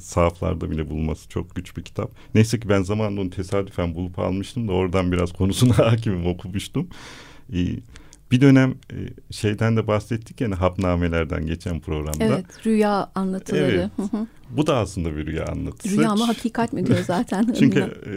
sahaflarda 0.00 0.70
bile 0.70 0.90
bulması 0.90 1.28
çok 1.28 1.54
güç 1.54 1.76
bir 1.76 1.82
kitap. 1.82 2.10
Neyse 2.34 2.60
ki 2.60 2.68
ben 2.68 2.82
zamanında 2.82 3.20
onu 3.20 3.30
tesadüfen 3.30 3.94
bulup 3.94 4.18
almıştım 4.18 4.68
da 4.68 4.72
oradan 4.72 5.12
biraz 5.12 5.32
konusuna 5.32 5.78
hakimim 5.92 6.26
okumuştum. 6.26 6.88
E, 7.52 7.58
bir 8.32 8.40
dönem 8.40 8.70
e, 8.70 8.96
şeyden 9.32 9.76
de 9.76 9.86
bahsettik 9.86 10.40
yani 10.40 10.54
hapnamelerden 10.54 11.46
geçen 11.46 11.80
programda. 11.80 12.24
Evet 12.24 12.66
rüya 12.66 13.10
anlatıları. 13.14 13.90
Evet. 13.98 14.10
Bu 14.50 14.66
da 14.66 14.76
aslında 14.76 15.16
bir 15.16 15.26
rüya 15.26 15.46
anlatısı. 15.46 15.96
Rüya 15.98 16.14
mı 16.14 16.24
hakikat 16.24 16.72
mi 16.72 16.86
diyor 16.86 16.98
zaten. 17.06 17.54
Çünkü 17.58 17.80
e, 17.80 18.12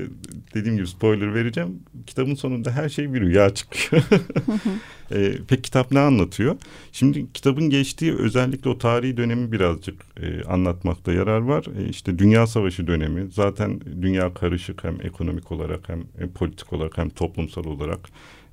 dediğim 0.53 0.77
gibi 0.77 0.88
spoiler 0.88 1.34
vereceğim. 1.34 1.79
Kitabın 2.07 2.36
sonunda 2.36 2.72
her 2.72 2.89
şey 2.89 3.13
bir 3.13 3.22
rüya 3.22 3.50
çıkıyor. 3.50 4.03
e, 5.12 5.34
peki 5.48 5.62
kitap 5.62 5.91
ne 5.91 6.00
anlatıyor? 6.00 6.55
Şimdi 6.91 7.34
kitabın 7.34 7.69
geçtiği 7.69 8.15
özellikle 8.15 8.69
o 8.69 8.77
tarihi 8.77 9.17
dönemi 9.17 9.51
birazcık 9.51 9.95
e, 10.22 10.43
anlatmakta 10.43 11.13
yarar 11.13 11.39
var. 11.39 11.65
E, 11.77 11.89
işte 11.89 12.19
Dünya 12.19 12.48
Savaşı 12.48 12.88
dönemi. 12.88 13.31
Zaten 13.31 13.81
dünya 14.01 14.34
karışık 14.34 14.84
hem 14.84 14.98
ekonomik 15.01 15.51
olarak 15.51 15.89
hem 15.89 16.00
e, 16.00 16.27
politik 16.27 16.74
olarak 16.74 16.98
hem 16.98 17.10
toplumsal 17.10 17.65
olarak 17.65 18.00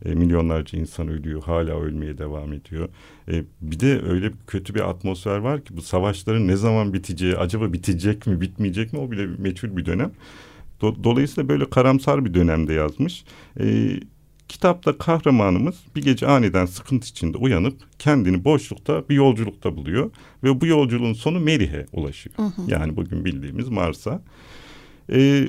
e, 0.05 0.15
milyonlarca 0.15 0.79
insan 0.79 1.09
ölüyor, 1.09 1.43
hala 1.43 1.81
ölmeye 1.81 2.19
devam 2.19 2.53
ediyor. 2.53 2.89
E, 3.29 3.45
bir 3.61 3.81
de 3.81 4.03
öyle 4.03 4.31
kötü 4.47 4.75
bir 4.75 4.91
atmosfer 4.91 5.39
var 5.39 5.65
ki 5.65 5.77
bu 5.77 5.83
savaşların 5.83 6.49
ne 6.49 6.57
zaman 6.57 6.93
biteceği, 6.93 7.37
acaba 7.37 7.73
bitecek 7.73 8.27
mi, 8.27 8.41
bitmeyecek 8.41 8.93
mi 8.93 8.99
o 8.99 9.11
bile 9.11 9.27
meçhul 9.39 9.77
bir 9.77 9.87
dönem. 9.87 10.13
Do, 10.81 11.05
dolayısıyla 11.05 11.49
böyle 11.49 11.71
karamsar 11.71 12.25
bir 12.25 12.35
dönemde 12.35 12.73
yazmış. 12.73 13.25
E, 13.61 13.97
kitapta 14.49 14.99
kahramanımız 14.99 15.75
bir 15.97 16.03
gece 16.03 16.27
aniden 16.27 16.67
sıkıntı 16.67 17.09
içinde 17.09 17.39
uyanıp 17.39 17.77
kendini 17.99 18.45
boşlukta 18.45 19.09
bir 19.09 19.15
yolculukta 19.15 19.77
buluyor. 19.77 20.11
Ve 20.45 20.61
bu 20.61 20.67
yolculuğun 20.67 21.13
sonu 21.13 21.41
Merih'e 21.41 21.87
ulaşıyor. 21.93 22.37
Hı 22.37 22.43
hı. 22.43 22.63
Yani 22.69 22.97
bugün 22.97 23.25
bildiğimiz 23.25 23.69
Mars'a. 23.69 24.23
Ee, 25.13 25.49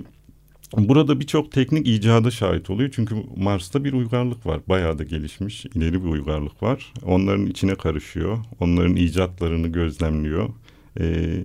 Burada 0.78 1.20
birçok 1.20 1.52
teknik 1.52 1.88
icada 1.88 2.32
şahit 2.32 2.70
oluyor. 2.70 2.90
Çünkü 2.96 3.16
Mars'ta 3.36 3.84
bir 3.84 3.94
uygarlık 3.94 4.46
var. 4.46 4.62
Bayağı 4.70 4.98
da 4.98 5.04
gelişmiş, 5.04 5.66
ileri 5.66 6.04
bir 6.04 6.10
uygarlık 6.10 6.64
var. 6.64 6.94
Onların 7.06 7.46
içine 7.46 7.76
karışıyor. 7.76 8.38
Onların 8.60 8.96
icatlarını 8.96 9.68
gözlemliyor. 9.68 10.50
Ee, 11.00 11.44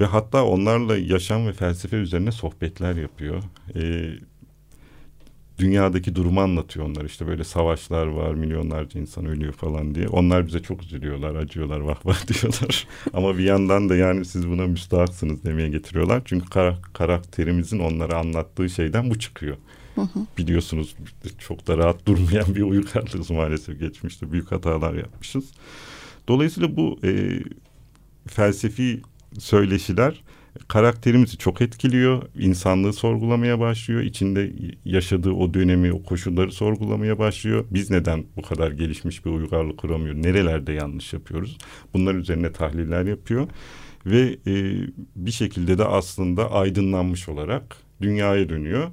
ve 0.00 0.04
hatta 0.04 0.44
onlarla 0.44 0.96
yaşam 0.98 1.46
ve 1.46 1.52
felsefe 1.52 1.96
üzerine 1.96 2.32
sohbetler 2.32 2.96
yapıyor. 2.96 3.42
Ee, 3.76 4.10
dünyadaki 5.58 6.14
durumu 6.14 6.40
anlatıyor 6.40 6.86
onlar. 6.86 7.04
İşte 7.04 7.26
böyle 7.26 7.44
savaşlar 7.44 8.06
var, 8.06 8.34
milyonlarca 8.34 9.00
insan 9.00 9.26
ölüyor 9.26 9.52
falan 9.52 9.94
diye. 9.94 10.08
Onlar 10.08 10.46
bize 10.46 10.62
çok 10.62 10.82
üzülüyorlar, 10.82 11.34
acıyorlar, 11.34 11.80
vah 11.80 12.06
vah 12.06 12.28
diyorlar. 12.28 12.86
Ama 13.12 13.38
bir 13.38 13.44
yandan 13.44 13.88
da 13.88 13.96
yani 13.96 14.24
siz 14.24 14.48
buna 14.48 14.66
müstahaksınız 14.66 15.44
demeye 15.44 15.68
getiriyorlar. 15.68 16.22
Çünkü 16.24 16.48
kar 16.50 16.82
karakterimizin 16.94 17.78
onlara 17.78 18.18
anlattığı 18.18 18.70
şeyden 18.70 19.10
bu 19.10 19.18
çıkıyor. 19.18 19.56
Biliyorsunuz 20.38 20.96
çok 21.38 21.66
da 21.66 21.78
rahat 21.78 22.06
durmayan 22.06 22.54
bir 22.54 22.62
uygarlığız 22.62 23.30
maalesef 23.30 23.80
geçmişte. 23.80 24.32
Büyük 24.32 24.52
hatalar 24.52 24.94
yapmışız. 24.94 25.44
Dolayısıyla 26.28 26.76
bu 26.76 26.98
e, 27.04 27.40
felsefi 28.26 29.00
söyleşiler 29.38 30.22
karakterimizi 30.68 31.38
çok 31.38 31.60
etkiliyor. 31.60 32.22
İnsanlığı 32.38 32.92
sorgulamaya 32.92 33.60
başlıyor. 33.60 34.00
İçinde 34.00 34.52
yaşadığı 34.84 35.32
o 35.32 35.54
dönemi, 35.54 35.92
o 35.92 36.02
koşulları 36.02 36.52
sorgulamaya 36.52 37.18
başlıyor. 37.18 37.64
Biz 37.70 37.90
neden 37.90 38.24
bu 38.36 38.42
kadar 38.42 38.70
gelişmiş 38.70 39.26
bir 39.26 39.30
uygarlık 39.30 39.78
kuramıyor? 39.78 40.14
Nerelerde 40.14 40.72
yanlış 40.72 41.12
yapıyoruz? 41.12 41.58
Bunlar 41.94 42.14
üzerine 42.14 42.52
tahliller 42.52 43.04
yapıyor. 43.04 43.48
Ve 44.06 44.36
e, 44.46 44.74
bir 45.16 45.30
şekilde 45.30 45.78
de 45.78 45.84
aslında 45.84 46.52
aydınlanmış 46.52 47.28
olarak 47.28 47.76
dünyaya 48.00 48.48
dönüyor. 48.48 48.90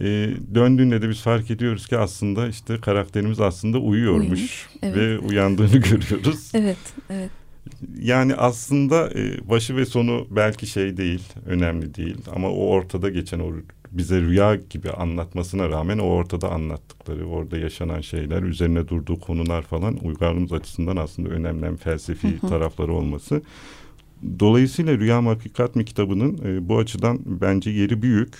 E, 0.00 0.30
döndüğünde 0.54 1.02
de 1.02 1.08
biz 1.08 1.20
fark 1.20 1.50
ediyoruz 1.50 1.86
ki 1.86 1.98
aslında 1.98 2.48
işte 2.48 2.80
karakterimiz 2.80 3.40
aslında 3.40 3.78
uyuyormuş 3.78 4.24
Uyumuş, 4.24 4.68
evet. 4.82 4.96
ve 4.96 5.18
uyandığını 5.18 5.78
görüyoruz. 5.90 6.50
Evet, 6.54 6.78
evet 7.10 7.30
yani 8.00 8.34
aslında 8.34 9.10
e, 9.10 9.48
başı 9.48 9.76
ve 9.76 9.86
sonu 9.86 10.26
belki 10.30 10.66
şey 10.66 10.96
değil, 10.96 11.22
önemli 11.46 11.94
değil 11.94 12.16
ama 12.34 12.50
o 12.50 12.68
ortada 12.68 13.10
geçen 13.10 13.38
o 13.38 13.52
bize 13.92 14.20
rüya 14.20 14.54
gibi 14.70 14.90
anlatmasına 14.90 15.68
rağmen 15.68 15.98
o 15.98 16.04
ortada 16.04 16.50
anlattıkları, 16.50 17.26
orada 17.26 17.58
yaşanan 17.58 18.00
şeyler, 18.00 18.42
üzerine 18.42 18.88
durduğu 18.88 19.20
konular 19.20 19.62
falan 19.62 19.96
uygarlığımız 20.04 20.52
açısından 20.52 20.96
aslında 20.96 21.28
önemli 21.28 21.76
felsefi 21.76 22.28
hı 22.28 22.46
hı. 22.46 22.48
tarafları 22.48 22.92
olması. 22.92 23.42
Dolayısıyla 24.40 24.98
Rüya 24.98 25.20
mı 25.20 25.28
Hakikat 25.28 25.76
mi 25.76 25.84
kitabının 25.84 26.38
e, 26.44 26.68
bu 26.68 26.78
açıdan 26.78 27.18
bence 27.26 27.70
yeri 27.70 28.02
büyük. 28.02 28.34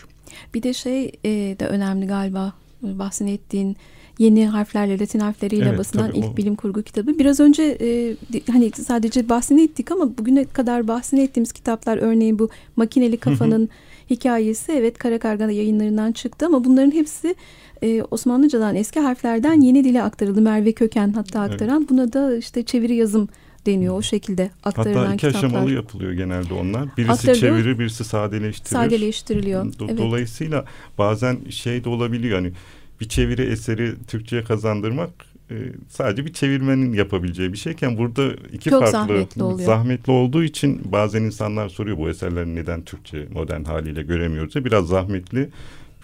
Bir 0.54 0.62
de 0.62 0.75
şey 0.75 1.12
e, 1.25 1.30
de 1.30 1.66
önemli 1.66 2.07
galiba 2.07 2.52
bahsettiğin 2.83 3.76
yeni 4.18 4.46
harflerle 4.46 4.98
Latin 4.98 5.18
harfleriyle 5.18 5.68
Evet, 5.68 5.78
basılan 5.78 6.12
ilk 6.14 6.25
o. 6.32 6.37
bilim 6.37 6.54
kurgu 6.56 6.82
kitabı. 6.82 7.18
Biraz 7.18 7.40
önce 7.40 7.78
e, 7.80 8.16
hani 8.52 8.70
sadece 8.70 9.28
bahsini 9.28 9.62
ettik 9.62 9.90
ama 9.92 10.18
bugüne 10.18 10.44
kadar 10.44 10.88
bahsini 10.88 11.20
ettiğimiz 11.20 11.52
kitaplar 11.52 11.96
örneğin 11.98 12.38
bu 12.38 12.48
makineli 12.76 13.16
kafanın 13.16 13.68
hikayesi 14.10 14.72
evet 14.72 14.98
Kara 14.98 15.18
Karga 15.18 15.50
yayınlarından 15.50 16.12
çıktı 16.12 16.46
ama 16.46 16.64
bunların 16.64 16.90
hepsi 16.90 17.34
e, 17.82 18.02
Osmanlıcadan 18.10 18.75
eski 18.76 19.00
harflerden 19.00 19.60
yeni 19.60 19.84
dile 19.84 20.02
aktarıldı. 20.02 20.40
Merve 20.42 20.72
Köken 20.72 21.12
hatta 21.12 21.42
Evet. 21.44 21.52
aktaran. 21.52 21.87
Buna 21.90 22.12
da 22.12 22.37
işte 22.37 22.62
çeviri 22.62 22.94
yazım 22.94 23.28
deniyor 23.66 23.94
o 23.98 24.02
şekilde 24.02 24.50
aktarılan 24.64 25.00
Hatta 25.00 25.14
iki 25.14 25.26
kitaplar. 25.26 25.48
aşamalı 25.48 25.72
yapılıyor 25.72 26.12
genelde 26.12 26.54
onlar. 26.54 26.88
Birisi 26.96 27.12
Aktarılıyor. 27.12 27.40
çevirir, 27.58 27.78
birisi 27.78 28.04
sadeleştirir. 28.04 28.68
Sadeleştiriliyor. 28.70 29.64
Do- 29.66 29.84
evet. 29.88 29.98
Dolayısıyla 29.98 30.64
bazen 30.98 31.38
şey 31.50 31.84
de 31.84 31.88
olabiliyor 31.88 32.38
hani 32.38 32.52
bir 33.00 33.09
çeviri 33.09 33.43
eseri 33.43 33.95
Türkçe'ye 34.07 34.45
kazandırmak 34.45 35.11
e, 35.50 35.55
sadece 35.88 36.26
bir 36.26 36.33
çevirmenin 36.33 36.93
yapabileceği 36.93 37.52
bir 37.52 37.59
şeyken 37.59 37.99
burada 37.99 38.33
iki 38.52 38.71
Çok 38.71 38.81
farklı 38.81 38.93
zahmetli 38.93 39.43
oluyor. 39.43 39.67
zahmetli 39.67 40.12
olduğu 40.12 40.45
için 40.45 40.81
bazen 40.93 41.23
insanlar 41.23 41.69
soruyor 41.69 41.99
bu 41.99 42.09
eserleri 42.09 42.55
neden 42.55 42.83
Türkçe 42.83 43.26
modern 43.33 43.64
haliyle 43.64 44.02
göremiyoruz 44.02 44.55
diye. 44.55 44.64
Biraz 44.64 44.87
zahmetli 44.88 45.49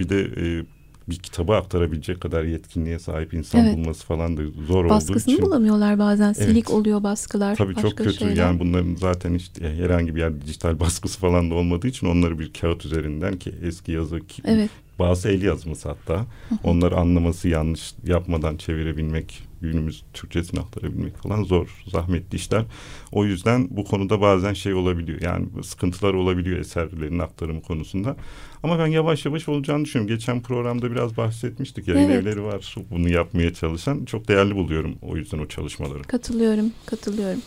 bir 0.00 0.08
de 0.08 0.20
e, 0.22 0.64
bir 1.08 1.16
kitabı 1.16 1.54
aktarabilecek 1.54 2.20
kadar 2.20 2.44
yetkinliğe 2.44 2.98
sahip 2.98 3.34
insan 3.34 3.60
Evet. 3.64 3.76
bulması 3.76 4.06
falan 4.06 4.36
da 4.36 4.42
zor 4.66 4.84
olduğu 4.84 4.94
Baskısını 4.94 5.34
için. 5.34 5.46
bulamıyorlar 5.46 5.98
bazen. 5.98 6.32
Silik 6.32 6.64
Evet. 6.64 6.70
oluyor 6.70 7.02
baskılar. 7.02 7.56
Tabii 7.56 7.74
çok 7.74 7.96
kötü. 7.98 8.12
şeyler. 8.12 8.36
Yani 8.36 8.60
bunların 8.60 8.94
zaten 8.94 9.34
işte 9.34 9.76
herhangi 9.76 10.14
bir 10.14 10.20
yerde 10.20 10.40
dijital 10.46 10.80
baskısı 10.80 11.18
falan 11.20 11.50
da 11.50 11.54
olmadığı 11.54 11.86
için 11.88 12.06
onları 12.06 12.38
bir 12.38 12.52
kağıt 12.52 12.84
üzerinden 12.86 13.36
ki 13.38 13.52
eski 13.62 13.92
yazı 13.92 14.26
ki 14.26 14.42
Evet. 14.44 14.70
Bazı 14.98 15.28
el 15.28 15.42
yazması 15.42 15.88
hatta 15.88 16.26
onları 16.64 16.96
anlaması 16.96 17.48
yanlış 17.48 17.94
yapmadan 18.06 18.56
çevirebilmek 18.56 19.42
günümüz 19.60 20.04
Türkçesini 20.14 20.60
aktarabilmek 20.60 21.16
falan 21.16 21.44
zor 21.44 21.82
zahmetli 21.86 22.36
işler. 22.36 22.64
O 23.12 23.24
yüzden 23.24 23.68
bu 23.70 23.84
konuda 23.84 24.20
bazen 24.20 24.52
şey 24.52 24.74
olabiliyor 24.74 25.20
yani 25.20 25.46
sıkıntılar 25.64 26.14
olabiliyor 26.14 26.58
eserlerin 26.58 27.18
aktarımı 27.18 27.62
konusunda. 27.62 28.16
Ama 28.62 28.78
ben 28.78 28.86
yavaş 28.86 29.26
yavaş 29.26 29.48
olacağını 29.48 29.84
düşünüyorum. 29.84 30.16
Geçen 30.16 30.42
programda 30.42 30.90
biraz 30.90 31.16
bahsetmiştik. 31.16 31.88
Yayın 31.88 32.08
Evet. 32.10 32.22
evleri 32.22 32.42
var 32.42 32.74
bunu 32.90 33.08
yapmaya 33.08 33.54
çalışan. 33.54 34.04
Çok 34.04 34.28
değerli 34.28 34.54
buluyorum 34.56 34.94
o 35.02 35.16
yüzden 35.16 35.38
o 35.38 35.46
çalışmaları. 35.46 36.02
Katılıyorum, 36.02 36.72
katılıyorum. 36.86 37.40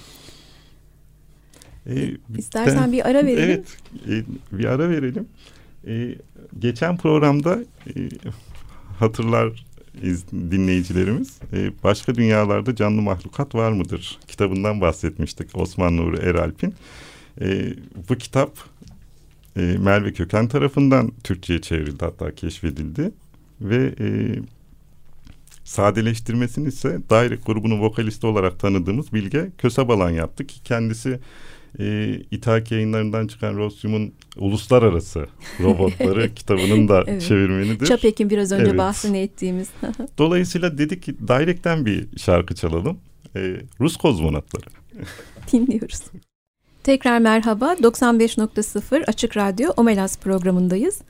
Ee, 1.90 2.12
İstersen 2.38 2.84
ben- 2.84 2.92
bir 2.92 3.10
ara 3.10 3.26
verelim. 3.26 3.40
Evet, 3.40 3.78
e, 4.52 4.58
bir 4.58 4.66
ara 4.66 4.90
verelim. 4.90 5.28
E, 5.88 6.16
geçen 6.60 6.98
programda 6.98 7.60
e, 7.88 8.10
hatırlar 9.00 9.66
iz- 10.04 10.32
dinleyicilerimiz 10.32 11.40
e, 11.54 11.72
başka 11.84 12.16
dünyalarda 12.16 12.76
canlı 12.76 13.02
mahlukat 13.02 13.56
var 13.56 13.72
mıdır 13.72 14.20
kitabından 14.28 14.82
bahsetmiştik 14.82 15.50
Osman 15.58 15.98
Nuri 15.98 16.18
Eralp'in. 16.18 16.74
E, 17.42 17.74
bu 18.10 18.16
kitap 18.16 18.52
e, 19.58 19.62
Merve 19.62 20.14
Köken 20.14 20.48
tarafından 20.48 21.12
Türkçe'ye 21.24 21.62
çevrildi 21.62 22.06
hatta 22.06 22.36
keşfedildi 22.36 23.12
ve 23.62 23.94
e, 24.00 24.08
sadeleştirmesini 25.64 26.68
ise 26.68 27.00
Direct 27.10 27.46
grubunun 27.46 27.80
vokalisti 27.82 28.28
olarak 28.28 28.60
tanıdığımız 28.60 29.14
Bilge 29.14 29.50
Kösebalan 29.58 30.10
yaptı 30.10 30.48
ki 30.48 30.64
kendisi 30.64 31.20
e, 31.80 32.16
İthak 32.32 32.72
yayınlarından 32.72 33.28
çıkan 33.28 33.56
Rosyum'un 33.58 34.14
uluslararası 34.38 35.28
robotları 35.60 36.34
kitabının 36.36 36.88
da 36.88 37.04
Evet. 37.08 37.22
çevirmenidir. 37.22 37.86
Çapek'in 37.86 38.30
biraz 38.30 38.52
önce 38.52 38.70
Evet. 38.70 38.78
bahsini 38.78 39.18
ettiğimiz. 39.18 39.68
Dolayısıyla 40.18 40.78
dedik 40.78 41.04
ki 41.04 41.16
Direct'ten 41.28 41.86
bir 41.86 42.18
şarkı 42.18 42.56
çalalım. 42.56 42.98
E, 43.36 43.62
Rus 43.80 43.98
kozmonotları. 43.98 44.66
dinliyoruz. 45.52 46.02
Tekrar 46.84 47.20
merhaba. 47.20 47.74
95.0 47.74 49.06
Açık 49.06 49.38
Radyo 49.38 49.72
Omelas 49.78 50.20
programındayız. 50.20 51.02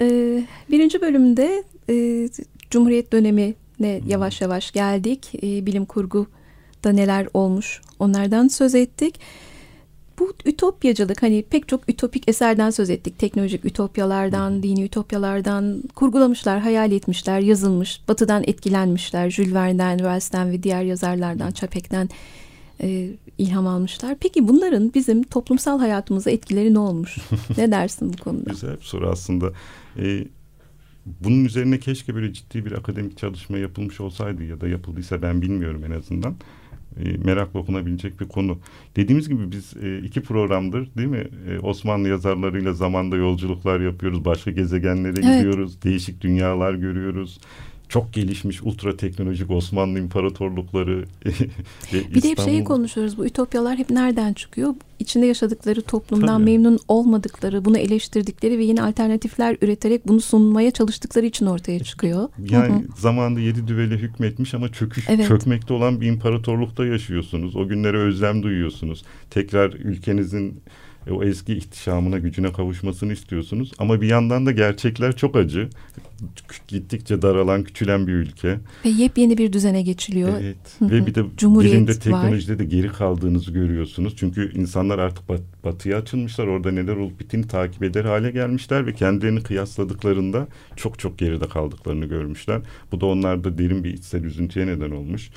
Ee, 0.00 0.46
birinci 0.70 1.00
bölümde 1.00 1.64
e, 1.90 2.28
Cumhuriyet 2.70 3.12
dönemine 3.12 4.00
yavaş 4.06 4.40
yavaş 4.40 4.72
geldik. 4.72 5.32
Ee, 5.42 5.66
bilim 5.66 5.84
kurguda 5.84 6.92
neler 6.92 7.28
olmuş 7.34 7.80
onlardan 7.98 8.48
söz 8.48 8.74
ettik. 8.74 9.20
Bu 10.18 10.32
ütopyacılık 10.44 11.22
hani 11.22 11.44
pek 11.50 11.68
çok 11.68 11.88
ütopik 11.88 12.28
eserden 12.28 12.70
söz 12.70 12.90
ettik. 12.90 13.18
Teknolojik 13.18 13.64
ütopyalardan, 13.64 14.62
dini 14.62 14.84
ütopyalardan 14.84 15.82
kurgulamışlar, 15.94 16.60
hayal 16.60 16.92
etmişler, 16.92 17.40
yazılmış, 17.40 18.00
batıdan 18.08 18.42
etkilenmişler. 18.46 19.30
Jules 19.30 19.54
Verne'den, 19.54 19.98
Wells'ten 19.98 20.50
ve 20.50 20.62
diğer 20.62 20.82
yazarlardan, 20.82 21.50
Çapek'ten 21.50 22.08
e, 22.82 23.10
ilham 23.38 23.66
almışlar. 23.66 24.16
Peki 24.20 24.48
bunların 24.48 24.94
bizim 24.94 25.22
toplumsal 25.22 25.78
hayatımıza 25.78 26.30
etkileri 26.30 26.74
ne 26.74 26.78
olmuş? 26.78 27.16
ne 27.58 27.70
dersin 27.70 28.12
bu 28.12 28.16
konuda? 28.24 28.50
Güzel 28.50 28.76
bir 28.76 28.84
soru 28.84 29.08
aslında. 29.10 29.52
E, 29.98 30.24
bunun 31.06 31.44
üzerine 31.44 31.78
keşke 31.78 32.14
böyle 32.14 32.32
ciddi 32.32 32.66
bir 32.66 32.72
akademik 32.72 33.18
çalışma 33.18 33.58
yapılmış 33.58 34.00
olsaydı 34.00 34.44
ya 34.44 34.60
da 34.60 34.68
yapıldıysa 34.68 35.22
ben 35.22 35.42
bilmiyorum 35.42 35.84
en 35.84 35.90
azından. 35.90 36.36
E, 37.00 37.16
merakla 37.24 37.60
okunabilecek 37.60 38.20
bir 38.20 38.28
konu. 38.28 38.58
Dediğimiz 38.96 39.28
gibi 39.28 39.50
biz 39.52 39.74
e, 39.82 39.98
iki 39.98 40.20
programdır 40.22 40.88
değil 40.96 41.08
mi? 41.08 41.24
E, 41.50 41.58
Osmanlı 41.58 42.08
yazarlarıyla 42.08 42.72
zamanda 42.72 43.16
yolculuklar 43.16 43.80
yapıyoruz. 43.80 44.24
Başka 44.24 44.50
gezegenlere 44.50 45.20
Evet. 45.24 45.36
gidiyoruz. 45.38 45.82
Değişik 45.82 46.20
dünyalar 46.20 46.74
görüyoruz. 46.74 47.38
Çok 47.88 48.12
gelişmiş 48.12 48.62
ultra 48.62 48.96
teknolojik 48.96 49.50
Osmanlı 49.50 49.98
imparatorlukları. 49.98 51.04
Bir 51.92 52.22
de 52.22 52.30
hep 52.30 52.40
şeyi 52.40 52.64
konuşuyoruz. 52.64 53.18
Bu 53.18 53.26
ütopyalar 53.26 53.78
hep 53.78 53.90
nereden 53.90 54.32
çıkıyor? 54.32 54.74
İçinde 54.98 55.26
yaşadıkları 55.26 55.82
toplumdan 55.82 56.26
Tabii. 56.26 56.44
memnun 56.44 56.78
olmadıkları, 56.88 57.64
bunu 57.64 57.78
eleştirdikleri 57.78 58.58
ve 58.58 58.64
yeni 58.64 58.82
alternatifler 58.82 59.56
üreterek 59.62 60.08
bunu 60.08 60.20
sunmaya 60.20 60.70
çalıştıkları 60.70 61.26
için 61.26 61.46
ortaya 61.46 61.80
çıkıyor. 61.80 62.28
Yani 62.50 62.72
Hı 62.72 62.78
hı. 62.78 62.82
zamanında 62.98 63.40
yedi 63.40 63.68
düvele 63.68 63.94
hükmetmiş 63.94 64.54
ama 64.54 64.72
çöküş, 64.72 65.06
Evet. 65.08 65.28
çökmekte 65.28 65.74
olan 65.74 66.00
bir 66.00 66.06
imparatorlukta 66.06 66.86
yaşıyorsunuz. 66.86 67.56
O 67.56 67.68
günlere 67.68 67.98
özlem 67.98 68.42
duyuyorsunuz. 68.42 69.04
Tekrar 69.30 69.72
ülkenizin 69.72 70.62
e, 71.06 71.12
o 71.12 71.24
eski 71.24 71.54
ihtişamına, 71.54 72.18
gücüne 72.18 72.52
kavuşmasını 72.52 73.12
istiyorsunuz. 73.12 73.72
Ama 73.78 74.00
bir 74.00 74.06
yandan 74.08 74.46
da 74.46 74.52
gerçekler 74.52 75.16
çok 75.16 75.36
acı. 75.36 75.68
Gittikçe 76.68 77.22
daralan, 77.22 77.64
küçülen 77.64 78.06
bir 78.06 78.12
ülke. 78.12 78.58
Ve 78.84 78.88
yepyeni 78.88 79.38
bir 79.38 79.52
düzene 79.52 79.82
geçiliyor. 79.82 80.28
Evet. 80.40 80.56
Hı 80.78 80.84
hı. 80.84 80.90
Ve 80.90 81.06
bir 81.06 81.14
de 81.14 81.24
Cumhuriyet 81.36 81.74
bilimde, 81.74 81.90
var. 81.90 82.00
teknolojide 82.00 82.58
de 82.58 82.64
geri 82.64 82.88
kaldığınızı 82.88 83.52
görüyorsunuz. 83.52 84.16
Çünkü 84.16 84.52
insanlar 84.58 84.98
artık 84.98 85.28
bat- 85.28 85.64
batıya 85.64 85.98
açılmışlar. 85.98 86.46
Orada 86.46 86.70
neler 86.72 86.96
olup 86.96 87.20
bittiğini 87.20 87.46
takip 87.48 87.82
eder 87.82 88.04
hale 88.04 88.30
gelmişler 88.30 88.86
ve 88.86 88.94
kendilerini 88.94 89.42
kıyasladıklarında 89.42 90.48
çok 90.76 90.98
çok 90.98 91.18
geride 91.18 91.48
kaldıklarını 91.48 92.06
görmüşler. 92.06 92.60
Bu 92.92 93.00
da 93.00 93.06
onlarda 93.06 93.58
derin 93.58 93.84
bir 93.84 93.94
içsel 93.94 94.24
üzüntüye 94.24 94.66
neden 94.66 94.90
olmuş. 94.90 95.30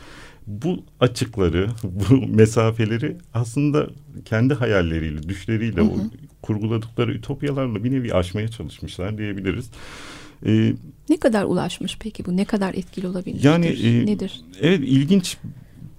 Bu 0.47 0.83
açıkları, 0.99 1.69
bu 1.83 2.27
mesafeleri 2.27 3.17
aslında 3.33 3.87
kendi 4.25 4.53
hayalleriyle, 4.53 5.23
düşleriyle, 5.23 5.81
Hı 5.81 5.85
hı. 5.85 5.87
o 5.89 5.97
kurguladıkları 6.41 7.13
ütopyalarla 7.13 7.83
bir 7.83 7.91
nevi 7.91 8.13
aşmaya 8.13 8.47
çalışmışlar 8.47 9.17
diyebiliriz. 9.17 9.69
Ee, 10.45 10.73
Ne 11.09 11.17
kadar 11.17 11.43
ulaşmış 11.43 11.97
peki 11.99 12.25
bu? 12.25 12.37
Ne 12.37 12.45
kadar 12.45 12.73
etkili 12.73 13.07
olabilmiştir? 13.07 13.49
Yani, 13.49 13.65
e, 13.65 14.05
Nedir? 14.05 14.41
Evet 14.61 14.79
ilginç 14.83 15.37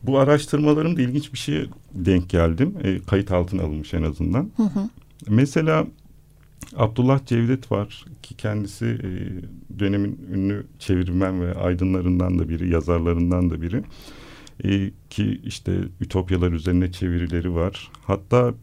bu 0.02 0.18
araştırmalarımda 0.18 1.02
ilginç 1.02 1.32
bir 1.32 1.38
şeye 1.38 1.66
denk 1.94 2.30
geldim. 2.30 2.74
E, 2.84 2.98
kayıt 2.98 3.32
altına 3.32 3.62
alınmış 3.62 3.94
en 3.94 4.02
azından. 4.02 4.50
Hı 4.56 4.62
hı. 4.62 4.88
Mesela 5.28 5.86
Abdullah 6.76 7.26
Cevdet 7.26 7.72
var 7.72 8.04
ki 8.22 8.34
kendisi 8.36 8.86
e, 8.86 9.10
dönemin 9.78 10.18
ünlü 10.32 10.66
çevirmen 10.78 11.42
ve 11.42 11.54
aydınlarından 11.54 12.38
da 12.38 12.48
biri, 12.48 12.68
yazarlarından 12.70 13.50
da 13.50 13.62
biri. 13.62 13.82
E, 14.64 14.90
ki 15.10 15.40
işte 15.44 15.78
ütopyalar 16.00 16.52
üzerine 16.52 16.92
çevirileri 16.92 17.54
var. 17.54 17.90
Hatta 18.04 18.54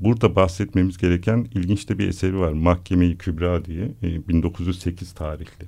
burada 0.00 0.36
bahsetmemiz 0.36 0.98
gereken 0.98 1.46
ilginç 1.54 1.88
de 1.88 1.98
bir 1.98 2.08
eseri 2.08 2.38
var. 2.38 2.52
Mahkeme-i 2.52 3.18
Kübra 3.18 3.64
diye 3.64 3.84
e, 4.02 4.28
1908 4.28 5.12
tarihli. 5.12 5.64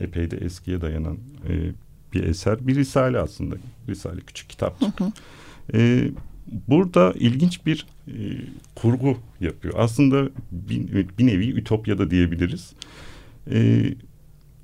Epey 0.00 0.30
de 0.30 0.36
eskiye 0.36 0.80
dayanan 0.80 1.18
e, 1.48 1.72
bir 2.12 2.24
eser. 2.24 2.66
Bir 2.66 2.76
risale 2.76 3.18
aslında. 3.18 3.56
Risale 3.88 4.20
küçük 4.20 4.48
kitapçık. 4.48 5.00
Hı 5.00 5.04
hı. 5.04 5.12
Ee, 5.74 6.10
burada 6.68 7.12
ilginç 7.12 7.66
bir 7.66 7.86
e, 8.08 8.14
kurgu 8.74 9.16
yapıyor. 9.40 9.74
Aslında 9.76 10.28
bir, 10.52 11.08
bir 11.18 11.26
nevi 11.26 11.48
ütopyada 11.48 12.10
diyebiliriz. 12.10 12.72
Ee, 13.50 13.94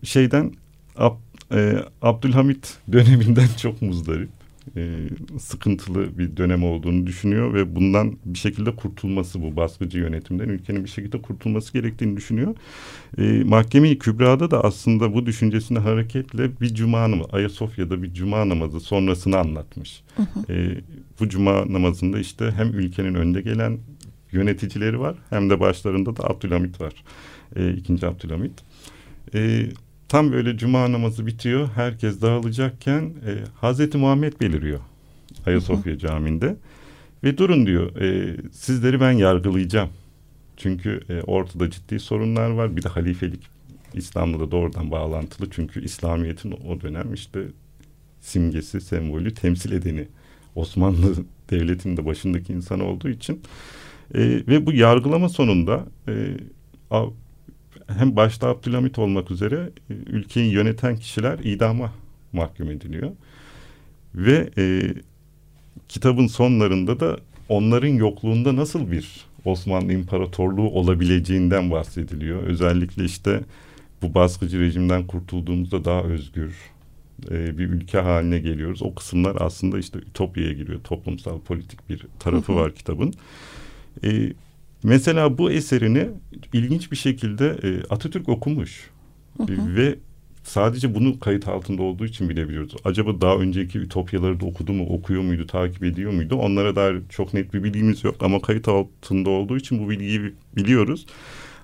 şeyden 0.03 0.53
Ab- 0.97 1.17
e, 1.53 1.85
Abdülhamit 2.03 2.79
döneminden 2.93 3.49
çok 3.57 3.83
muzdarip. 3.83 4.38
E, 4.77 5.09
sıkıntılı 5.39 6.19
bir 6.19 6.37
dönem 6.37 6.65
olduğunu 6.65 7.07
düşünüyor 7.07 7.55
ve 7.55 7.77
bundan 7.77 8.17
bir 8.25 8.39
şekilde 8.39 8.77
kurtulması 8.77 9.43
bu 9.43 9.57
baskıcı 9.57 9.99
yönetimden 9.99 10.49
ülkenin 10.49 10.85
bir 10.85 10.89
şekilde 10.89 11.23
kurtulması 11.23 11.73
gerektiğini 11.73 12.17
düşünüyor. 12.17 12.55
E, 13.19 13.45
Mahkeme-i 13.45 13.99
Kübra'da 13.99 14.51
da 14.51 14.65
aslında 14.65 15.15
bu 15.15 15.27
düşüncesine 15.27 15.79
hareketle 15.79 16.61
bir 16.61 16.75
cuma 16.75 17.11
namazı, 17.11 17.31
Ayasofya'da 17.33 18.03
bir 18.03 18.15
cuma 18.15 18.49
namazı 18.49 18.81
sonrasını 18.81 19.39
anlatmış. 19.39 20.03
Hı 20.17 20.23
hı. 20.23 20.53
E, 20.53 20.81
bu 21.21 21.29
cuma 21.29 21.73
namazında 21.73 22.19
işte 22.19 22.51
hem 22.57 22.69
ülkenin 22.69 23.15
önde 23.15 23.41
gelen 23.41 23.79
yöneticileri 24.33 25.01
var 25.01 25.17
hem 25.31 25.51
de 25.51 25.61
başlarında 25.61 26.17
da 26.17 26.31
Abdülhamit 26.31 26.81
var. 26.81 26.93
E, 27.57 27.73
ikinci 27.73 28.07
Abdülhamit. 28.07 28.53
E, 29.35 29.69
tam 30.09 30.33
böyle 30.33 30.57
cuma 30.57 30.93
namazı 30.93 31.27
bitiyor. 31.27 31.69
Herkes 31.75 32.23
dağılacakken 32.23 33.03
e, 33.03 33.33
Hazreti 33.61 33.99
Muhammed 33.99 34.33
beliriyor 34.41 34.81
Ayasofya 35.47 35.99
Camii'nde. 35.99 36.57
Ve 37.25 37.39
durun 37.39 37.67
diyor 37.67 37.97
e, 37.97 38.37
sizleri 38.53 39.01
ben 39.01 39.13
yargılayacağım. 39.13 39.89
Çünkü 40.57 41.01
e, 41.09 41.23
ortada 41.23 41.71
ciddi 41.71 42.01
sorunlar 42.01 42.51
var. 42.51 42.77
Bir 42.77 42.83
de 42.83 42.89
halifelik 42.89 43.43
İslam'la 43.95 44.41
da 44.41 44.51
doğrudan 44.51 44.91
bağlantılı. 44.91 45.51
Çünkü 45.51 45.85
İslamiyet'in 45.85 46.55
o 46.69 46.81
dönem 46.81 47.15
işte 47.15 47.41
simgesi, 48.21 48.81
sembolü, 48.81 49.35
temsil 49.35 49.73
edeni 49.73 50.09
Osmanlı 50.55 51.15
Devleti'nin 51.51 51.97
de 51.97 52.07
başındaki 52.07 52.53
insan 52.53 52.81
olduğu 52.81 53.09
için 53.09 53.41
e, 54.15 54.21
ve 54.21 54.67
bu 54.67 54.73
yargılama 54.73 55.29
sonunda 55.29 55.87
e, 56.09 56.37
hem 57.89 58.17
başta 58.17 58.49
Abdülhamit 58.49 58.99
olmak 58.99 59.31
üzere 59.31 59.71
e, 59.91 59.95
ülkeyi 59.95 60.53
yöneten 60.53 60.97
kişiler 60.97 61.39
idama 61.39 61.93
mahkum 62.33 62.71
ediliyor. 62.71 63.11
Ve 64.15 64.51
e, 64.59 64.95
kitabın 65.89 66.27
sonlarında 66.27 67.01
da 67.01 67.19
onların 67.49 67.89
yokluğunda 67.89 68.57
nasıl 68.57 68.91
bir 68.91 69.27
Osmanlı 69.45 69.93
İmparatorluğu 69.93 70.71
olabileceğinden 70.71 71.71
bahsediliyor. 71.71 72.43
Özellikle 72.43 73.05
işte 73.05 73.41
bu 74.03 74.15
baskıcı 74.15 74.61
rejimden 74.61 75.07
kurtulduğumuzda 75.07 75.85
daha 75.85 76.03
özgür 76.03 76.55
e, 77.31 77.59
bir 77.59 77.69
ülke 77.69 77.99
haline 77.99 78.39
geliyoruz. 78.39 78.83
O 78.83 78.95
kısımlar 78.95 79.37
aslında 79.41 79.79
işte 79.79 79.99
Ütopya'ya 79.99 80.53
giriyor. 80.53 80.81
Toplumsal 80.85 81.41
politik 81.41 81.89
bir 81.89 82.07
tarafı 82.19 82.55
var 82.55 82.75
kitabın. 82.75 83.15
E, 84.05 84.33
mesela 84.83 85.39
bu 85.39 85.51
eserini 85.51 86.09
ilginç 86.53 86.93
bir 86.93 86.97
şekilde 86.97 87.57
e, 87.63 87.83
Atatürk 87.91 88.29
okumuş. 88.29 88.91
Hı 89.37 89.43
hı. 89.43 89.77
Ve 89.77 89.99
sadece 90.43 90.95
bunu 90.95 91.21
kayıt 91.21 91.49
altında 91.49 91.83
olduğu 91.83 92.07
için 92.07 92.29
bilebiliyoruz. 92.29 92.75
Acaba 92.85 93.21
daha 93.21 93.37
önceki 93.37 93.79
Ütopyaları 93.79 94.41
da 94.41 94.47
okudu 94.47 94.73
mu, 94.73 94.87
okuyor 94.87 95.23
muydu, 95.23 95.47
takip 95.47 95.85
ediyor 95.85 96.13
muydu? 96.13 96.37
Onlara 96.37 96.77
dair 96.77 97.03
çok 97.09 97.35
net 97.35 97.55
bir 97.55 97.65
bilgimiz 97.65 98.05
yok 98.05 98.17
ama 98.21 98.43
kayıt 98.43 98.69
altında 98.69 99.31
olduğu 99.31 99.57
için 99.57 99.85
bu 99.85 99.91
bilgiyi 99.91 100.35
biliyoruz. 100.57 101.07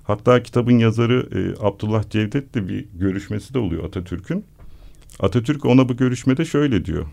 Hatta 0.02 0.42
kitabın 0.42 0.78
yazarı 0.78 1.28
e, 1.32 1.66
Abdullah 1.66 2.10
Cevdet 2.10 2.54
de 2.54 2.68
bir 2.68 2.86
görüşmesi 2.94 3.54
de 3.54 3.58
oluyor 3.58 3.84
Atatürk'ün. 3.84 4.44
Atatürk 5.20 5.64
ona 5.64 5.88
bu 5.88 5.96
görüşmede 5.96 6.44
şöyle 6.44 6.84
diyor. 6.84 7.06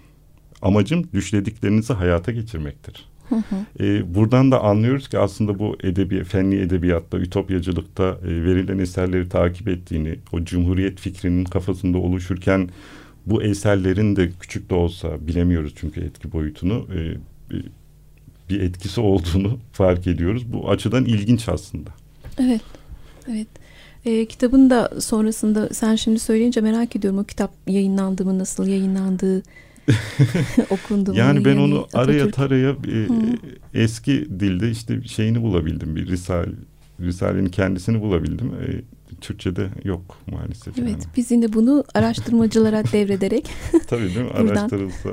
Amacım 0.62 1.10
düşlediklerinizi 1.14 1.94
hayata 1.94 2.32
geçirmektir. 2.32 3.11
Hı 3.32 3.36
hı. 3.36 3.86
E, 3.86 4.15
buradan 4.15 4.52
da 4.52 4.63
anlıyoruz 4.63 5.10
ki 5.10 5.20
aslında 5.20 5.60
bu 5.60 5.78
edebi, 5.84 6.24
fenli 6.24 6.62
edebiyatta, 6.62 7.17
ütopyacılıkta 7.17 8.17
e, 8.24 8.28
verilen 8.28 8.78
eserleri 8.78 9.30
takip 9.30 9.67
ettiğini, 9.67 10.15
o 10.32 10.44
cumhuriyet 10.44 11.00
fikrinin 11.00 11.46
kafasında 11.46 11.98
oluşurken 11.98 12.70
bu 13.26 13.44
eserlerin 13.44 14.15
de 14.15 14.32
küçük 14.39 14.70
de 14.70 14.74
olsa 14.74 15.28
bilemiyoruz 15.28 15.74
çünkü 15.76 16.02
etki 16.02 16.32
boyutunu 16.32 16.88
e, 16.96 17.00
bir 18.50 18.62
etkisi 18.62 19.02
olduğunu 19.02 19.60
fark 19.72 20.08
ediyoruz. 20.08 20.54
Bu 20.54 20.70
açıdan 20.70 21.06
ilginç 21.06 21.50
aslında. 21.50 21.89
Evet, 22.39 22.62
evet. 23.28 23.48
E, 24.06 24.26
kitabın 24.26 24.70
da 24.70 25.02
sonrasında 25.02 25.70
sen 25.74 25.96
şimdi 25.96 26.20
söyleyince 26.20 26.62
merak 26.62 26.96
ediyorum 26.96 27.20
o 27.20 27.24
kitap 27.24 27.52
yayınlandı 27.67 28.26
mı, 28.26 28.39
nasıl 28.39 28.67
yayınlandığı, 28.67 29.44
okundu 30.70 31.12
mu? 31.12 31.17
Yani 31.17 31.46
ben 31.46 31.58
onu 31.58 31.80
Atatürk. 31.80 31.96
araya 32.10 32.32
taraya 32.32 32.70
e, 32.70 33.08
eski 33.84 34.28
dilde 34.39 34.72
işte 34.72 35.02
şeyini 35.02 35.41
bulabildim. 35.41 35.96
Bir 35.96 36.08
Risale, 36.08 36.52
Risale'nin 37.00 37.50
kendisini 37.50 38.02
bulabildim. 38.02 38.48
E, 38.48 38.82
Türkçe'de 39.22 39.70
yok 39.84 40.17
maalesef. 40.32 40.80
Evet 40.80 40.89
yani. 40.89 41.04
biz 41.17 41.32
yine 41.32 41.54
bunu 41.54 41.84
araştırmacılara 41.94 42.84
devrederek. 42.91 43.50
Tabii 43.88 44.15
değil 44.15 44.26
mi? 44.26 44.32
Araştırılsa 44.32 45.10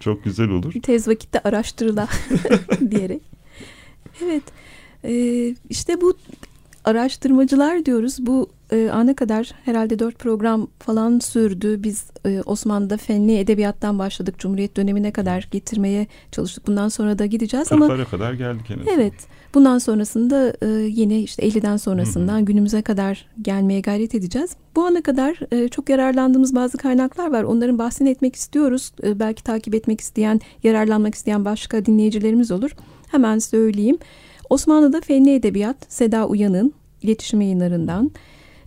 çok 0.00 0.24
güzel 0.24 0.48
olur. 0.48 0.72
Tez 0.82 1.08
vakitte 1.08 1.40
araştırıla 1.40 2.08
diyerek. 2.90 3.22
Evet. 4.24 4.42
Ee, 5.04 5.54
işte 5.70 6.00
bu 6.00 6.14
araştırmacılar 6.84 7.84
diyoruz. 7.84 8.16
Bu 8.26 8.50
e, 8.72 8.90
ana 8.90 9.14
kadar 9.14 9.52
herhalde 9.64 9.98
dört 9.98 10.18
program 10.18 10.68
falan 10.78 11.18
sürdü. 11.18 11.82
Biz 11.82 12.04
e, 12.26 12.42
Osmanlı'da 12.46 12.96
fenli 12.96 13.38
edebiyattan 13.38 13.98
başladık. 13.98 14.38
Cumhuriyet 14.38 14.76
dönemine 14.76 15.12
kadar 15.12 15.48
getirmeye 15.50 16.06
çalıştık. 16.32 16.66
Bundan 16.66 16.88
sonra 16.88 17.18
da 17.18 17.26
gideceğiz 17.26 17.72
ama... 17.72 17.86
Kırklara 17.86 18.08
kadar 18.08 18.32
geldik 18.32 18.70
en 18.70 18.74
azından. 18.74 18.94
Evet. 18.94 19.14
Bundan 19.54 19.78
sonrasında 19.78 20.56
e, 20.62 20.66
yine 20.68 21.20
işte 21.20 21.48
50'den 21.48 21.76
sonrasından 21.76 22.36
Hı-hı. 22.36 22.44
günümüze 22.44 22.82
kadar 22.82 23.26
gelmeye 23.42 23.80
gayret 23.80 24.14
edeceğiz. 24.14 24.50
Bu 24.76 24.84
ana 24.84 25.02
kadar 25.02 25.40
e, 25.52 25.68
çok 25.68 25.88
yararlandığımız 25.88 26.54
bazı 26.54 26.78
kaynaklar 26.78 27.32
var. 27.32 27.42
Onların 27.42 27.78
bahsini 27.78 28.10
etmek 28.10 28.36
istiyoruz. 28.36 28.92
E, 29.02 29.18
belki 29.18 29.44
takip 29.44 29.74
etmek 29.74 30.00
isteyen, 30.00 30.40
yararlanmak 30.62 31.14
isteyen 31.14 31.44
başka 31.44 31.86
dinleyicilerimiz 31.86 32.50
olur. 32.50 32.70
Hemen 33.10 33.38
söyleyeyim. 33.38 33.98
Osmanlı'da 34.50 35.00
Fenli 35.00 35.34
Edebiyat, 35.34 35.76
Seda 35.88 36.26
Uyan'ın 36.26 36.72
iletişim 37.02 37.40
yayınlarından, 37.40 38.10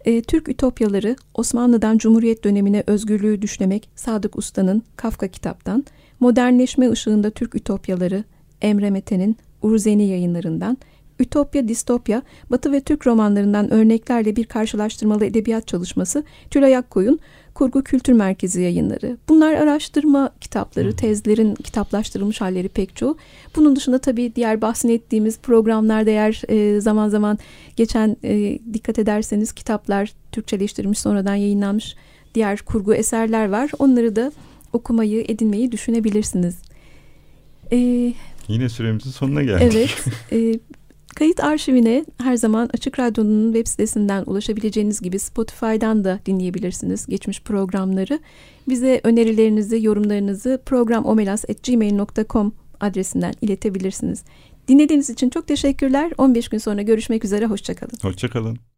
e, 0.05 0.21
Türk 0.21 0.49
Ütopyaları, 0.49 1.15
Osmanlı'dan 1.33 1.97
Cumhuriyet 1.97 2.43
dönemine 2.43 2.83
özgürlüğü 2.87 3.41
düşlemek, 3.41 3.89
Sadık 3.95 4.37
Usta'nın 4.37 4.83
Kafka 4.95 5.27
kitaptan, 5.27 5.85
Modernleşme 6.19 6.91
ışığında 6.91 7.29
Türk 7.29 7.55
Ütopyaları, 7.55 8.23
Emre 8.61 8.89
Mete'nin 8.89 9.37
Urzeni 9.61 10.07
yayınlarından, 10.07 10.77
Ütopya 11.19 11.67
Distopya, 11.67 12.21
Batı 12.51 12.71
ve 12.71 12.79
Türk 12.79 13.07
romanlarından 13.07 13.73
örneklerle 13.73 14.35
bir 14.35 14.45
karşılaştırmalı 14.45 15.25
edebiyat 15.25 15.67
çalışması 15.67 16.23
Tülay 16.49 16.77
Akkoyun 16.77 17.19
Kurgu 17.53 17.83
Kültür 17.83 18.13
Merkezi 18.13 18.61
yayınları. 18.61 19.17
Bunlar 19.29 19.53
araştırma 19.53 20.29
kitapları, 20.41 20.95
tezlerin 20.95 21.55
kitaplaştırılmış 21.55 22.41
halleri 22.41 22.69
pek 22.69 22.95
çoğu. 22.95 23.17
Bunun 23.55 23.75
dışında 23.75 23.99
tabii 23.99 24.35
diğer 24.35 24.61
bahsettiğimiz 24.61 25.39
programlarda 25.39 26.09
eğer 26.09 26.41
e, 26.49 26.81
zaman 26.81 27.09
zaman 27.09 27.37
geçen 27.75 28.17
e, 28.23 28.59
dikkat 28.73 28.99
ederseniz 28.99 29.51
kitaplar 29.51 30.13
Türkçeleştirilmiş 30.31 30.99
sonradan 30.99 31.35
yayınlanmış 31.35 31.95
diğer 32.35 32.61
kurgu 32.61 32.93
eserler 32.93 33.49
var. 33.49 33.71
Onları 33.79 34.15
da 34.15 34.31
okumayı, 34.73 35.25
edinmeyi 35.27 35.71
düşünebilirsiniz. 35.71 36.55
Ee, 37.71 38.13
Yine 38.47 38.69
süremizin 38.69 39.11
sonuna 39.11 39.43
geldik. 39.43 39.73
Evet. 39.73 39.89
E, 40.31 40.59
Kayıt 41.15 41.43
arşivine 41.43 42.05
her 42.23 42.35
zaman 42.35 42.69
Açık 42.73 42.99
Radyo'nun 42.99 43.53
web 43.53 43.67
sitesinden 43.67 44.23
ulaşabileceğiniz 44.25 45.01
gibi 45.01 45.19
Spotify'dan 45.19 46.03
da 46.03 46.19
dinleyebilirsiniz 46.25 47.05
geçmiş 47.05 47.41
programları. 47.41 48.19
Bize 48.69 49.01
önerilerinizi, 49.03 49.83
yorumlarınızı 49.83 50.61
programomelas.gmail.com 50.65 52.53
adresinden 52.79 53.33
iletebilirsiniz. 53.41 54.23
Dinlediğiniz 54.67 55.09
için 55.09 55.29
çok 55.29 55.47
teşekkürler. 55.47 56.11
15 56.17 56.49
gün 56.49 56.57
sonra 56.57 56.81
görüşmek 56.81 57.25
üzere. 57.25 57.45
Hoşçakalın. 57.45 57.97
Hoşçakalın. 58.01 58.74